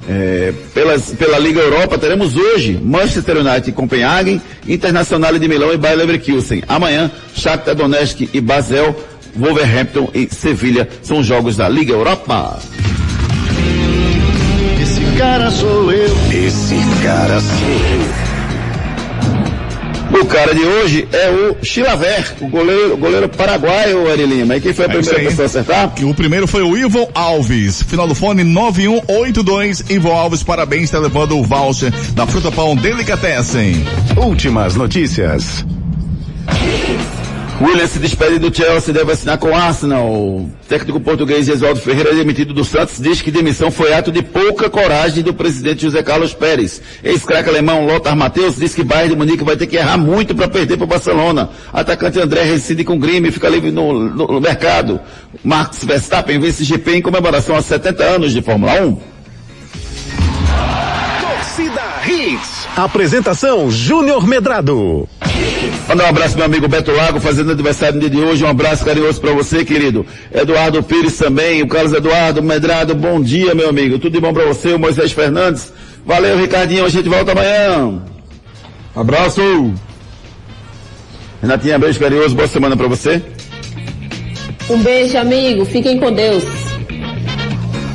[0.09, 5.77] É, pelas- pela Liga Europa teremos hoje Manchester United e Copenhagen, Internacional de Milão e
[5.77, 6.63] Bayer Leverkusen.
[6.67, 8.95] Amanhã Shakhtar Donetsk e Basel,
[9.35, 12.59] Wolverhampton e Sevilha são jogos da Liga Europa.
[15.21, 16.17] Esse cara sou eu.
[16.31, 17.67] Esse cara sou
[20.11, 20.19] eu.
[20.19, 24.57] O cara de hoje é o Chilaver, o goleiro, goleiro paraguaio, Ari Lima.
[24.57, 25.93] E quem foi a É primeira pessoa a acertar?
[25.99, 27.83] E o primeiro foi o Ivo Alves.
[27.83, 29.91] Final do fone 9182.
[29.91, 33.85] Ivo Alves, parabéns, está levando o voucher da Fruta Pão Delicatessen.
[34.17, 35.63] Últimas notícias.
[37.61, 40.05] William se despede do Chelsea, deve assinar com o Arsenal.
[40.07, 44.67] O técnico português Gesualdo Ferreira, demitido do Santos, diz que demissão foi ato de pouca
[44.69, 46.81] coragem do presidente José Carlos Pérez.
[47.03, 50.47] Ex-craque alemão Lothar Matheus diz que Bayern de Munique vai ter que errar muito para
[50.47, 51.49] perder para o Barcelona.
[51.71, 54.99] Atacante André rescinde com Grêmio e fica livre no, no- no mercado.
[55.43, 58.97] Max Verstappen vence GP em comemoração a 70 anos de Fórmula 1.
[61.21, 62.67] Torcida Hits.
[62.75, 65.07] Apresentação Júnior Medrado.
[65.91, 68.45] Mandar um abraço meu amigo Beto Lago, fazendo aniversário no dia de hoje.
[68.45, 70.05] Um abraço carinhoso para você, querido.
[70.33, 73.99] Eduardo Pires também, o Carlos Eduardo Medrado, bom dia, meu amigo.
[73.99, 75.73] Tudo de bom para você, o Moisés Fernandes.
[76.05, 78.01] Valeu, Ricardinho, a gente volta amanhã.
[78.95, 79.41] Abraço!
[81.41, 83.21] Renatinha, beijo carinhoso, boa semana para você.
[84.69, 85.65] Um beijo, amigo.
[85.65, 86.45] Fiquem com Deus.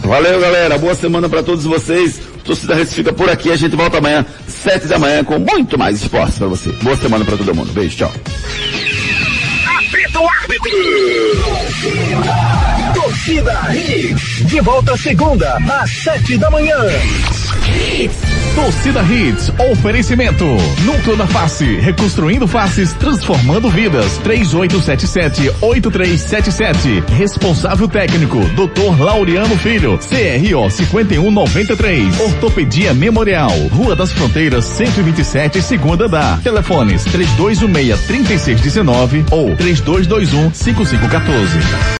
[0.05, 2.21] Valeu, galera, boa semana para todos vocês.
[2.47, 6.01] Torcida Rede fica por aqui, a gente volta amanhã, sete da manhã, com muito mais
[6.01, 6.71] esporte para você.
[6.83, 7.73] Boa semana para todo mundo.
[7.73, 8.13] Beijo, tchau.
[9.79, 10.71] Apita o árbitro.
[12.95, 14.47] Torcida Hits.
[14.47, 16.77] De volta segunda, às sete da manhã.
[18.55, 20.47] Torcida Hits, oferecimento.
[20.85, 24.19] Núcleo da Face, reconstruindo faces, transformando vidas.
[24.25, 27.05] 3877-8377.
[27.17, 28.99] Responsável técnico, Dr.
[28.99, 29.99] Laureano Filho.
[29.99, 32.19] CRO 5193.
[32.21, 33.53] Ortopedia Memorial.
[33.73, 36.39] Rua das Fronteiras, 127, segunda da.
[36.43, 41.87] Telefones 3216-3619 ou 3221-5514.